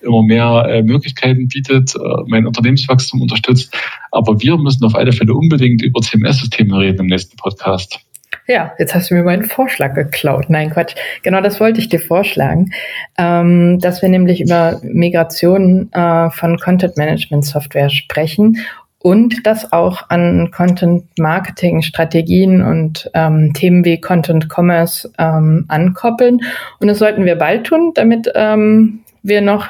[0.00, 3.76] immer mehr äh, Möglichkeiten bietet, äh, mein Unternehmenswachstum unterstützt.
[4.12, 8.00] Aber wir müssen auf alle Fälle unbedingt über CMS-Systeme reden im nächsten Podcast.
[8.48, 10.46] Ja, jetzt hast du mir meinen Vorschlag geklaut.
[10.48, 10.94] Nein, Quatsch.
[11.22, 12.72] Genau das wollte ich dir vorschlagen,
[13.16, 18.58] ähm, dass wir nämlich über Migration äh, von Content Management Software sprechen
[18.98, 26.40] und das auch an Content Marketing Strategien und ähm, Themen wie Content Commerce ähm, ankoppeln.
[26.80, 29.68] Und das sollten wir bald tun, damit ähm, wir noch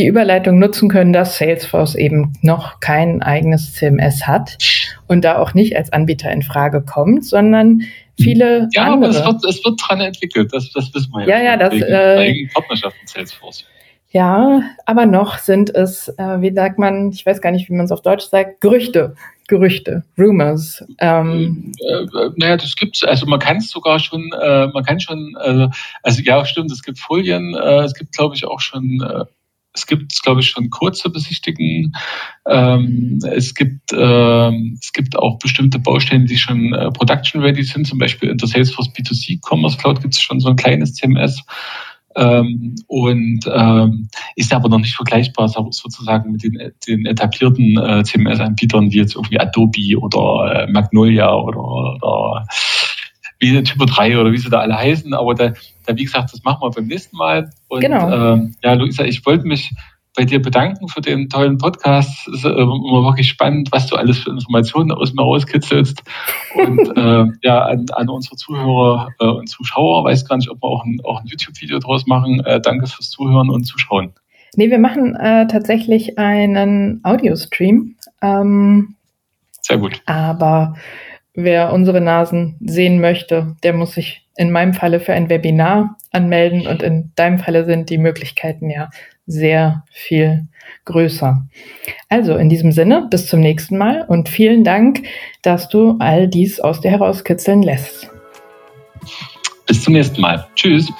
[0.00, 4.56] die Überleitung nutzen können, dass Salesforce eben noch kein eigenes CMS hat
[5.06, 7.82] und da auch nicht als Anbieter in Frage kommt, sondern
[8.18, 9.10] viele ja, andere.
[9.10, 11.38] Aber es wird, es wird dran entwickelt, das, das wissen wir ja.
[11.38, 11.74] Ja, ja, das.
[11.74, 13.66] Äh, Partnerschaften Salesforce.
[14.12, 17.84] Ja, aber noch sind es, äh, wie sagt man, ich weiß gar nicht, wie man
[17.84, 19.14] es auf Deutsch sagt, Gerüchte.
[19.46, 20.84] Gerüchte, Rumors.
[20.98, 21.72] Ähm.
[21.80, 23.04] Äh, äh, naja, das gibt's.
[23.04, 26.98] Also man kann es sogar schon, äh, man kann schon, also ja, stimmt, es gibt
[26.98, 29.02] Folien, es gibt, glaube ich, auch schon
[29.80, 31.92] es gibt, glaube ich, schon kurze Besichtigungen.
[32.46, 37.86] Ähm, es, gibt, ähm, es gibt auch bestimmte Baustellen, die schon äh, production ready sind.
[37.86, 41.42] Zum Beispiel in der Salesforce B2C Commerce Cloud gibt es schon so ein kleines CMS.
[42.16, 48.90] Ähm, und ähm, ist aber noch nicht vergleichbar sozusagen mit den, den etablierten äh, CMS-Anbietern
[48.90, 52.46] wie jetzt irgendwie Adobe oder äh, Magnolia oder, oder
[53.40, 55.12] wie Typo 3 oder wie sie da alle heißen.
[55.14, 55.52] Aber da,
[55.86, 57.50] da, wie gesagt, das machen wir beim nächsten Mal.
[57.68, 58.34] Und genau.
[58.34, 59.72] ähm, ja, Luisa, ich wollte mich
[60.16, 62.28] bei dir bedanken für den tollen Podcast.
[62.28, 66.02] Es ist äh, immer wirklich spannend, was du alles für Informationen aus mir rauskitzelst.
[66.54, 70.68] Und äh, ja, an, an unsere Zuhörer äh, und Zuschauer, weiß gar nicht, ob wir
[70.68, 72.40] auch ein, ein YouTube-Video draus machen.
[72.44, 74.12] Äh, danke fürs Zuhören und Zuschauen.
[74.56, 77.94] Nee, wir machen äh, tatsächlich einen Audio-Stream.
[78.20, 78.96] Ähm,
[79.62, 80.02] Sehr gut.
[80.06, 80.74] Aber
[81.34, 86.66] wer unsere Nasen sehen möchte, der muss sich in meinem Falle für ein Webinar anmelden
[86.66, 88.90] und in deinem Falle sind die Möglichkeiten ja
[89.26, 90.48] sehr viel
[90.84, 91.46] größer.
[92.08, 95.02] Also in diesem Sinne, bis zum nächsten Mal und vielen Dank,
[95.42, 98.10] dass du all dies aus dir herauskitzeln lässt.
[99.66, 100.46] Bis zum nächsten Mal.
[100.56, 100.92] Tschüss.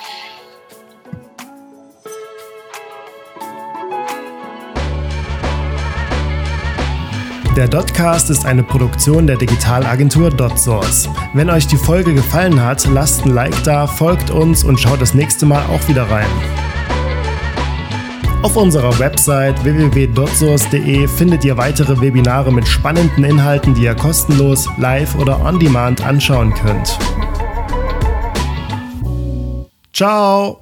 [7.56, 11.08] Der Dotcast ist eine Produktion der Digitalagentur DotSource.
[11.34, 15.14] Wenn euch die Folge gefallen hat, lasst ein Like da, folgt uns und schaut das
[15.14, 16.28] nächste Mal auch wieder rein.
[18.42, 25.16] Auf unserer Website www.dotsource.de findet ihr weitere Webinare mit spannenden Inhalten, die ihr kostenlos, live
[25.16, 26.98] oder on demand anschauen könnt.
[29.92, 30.59] Ciao!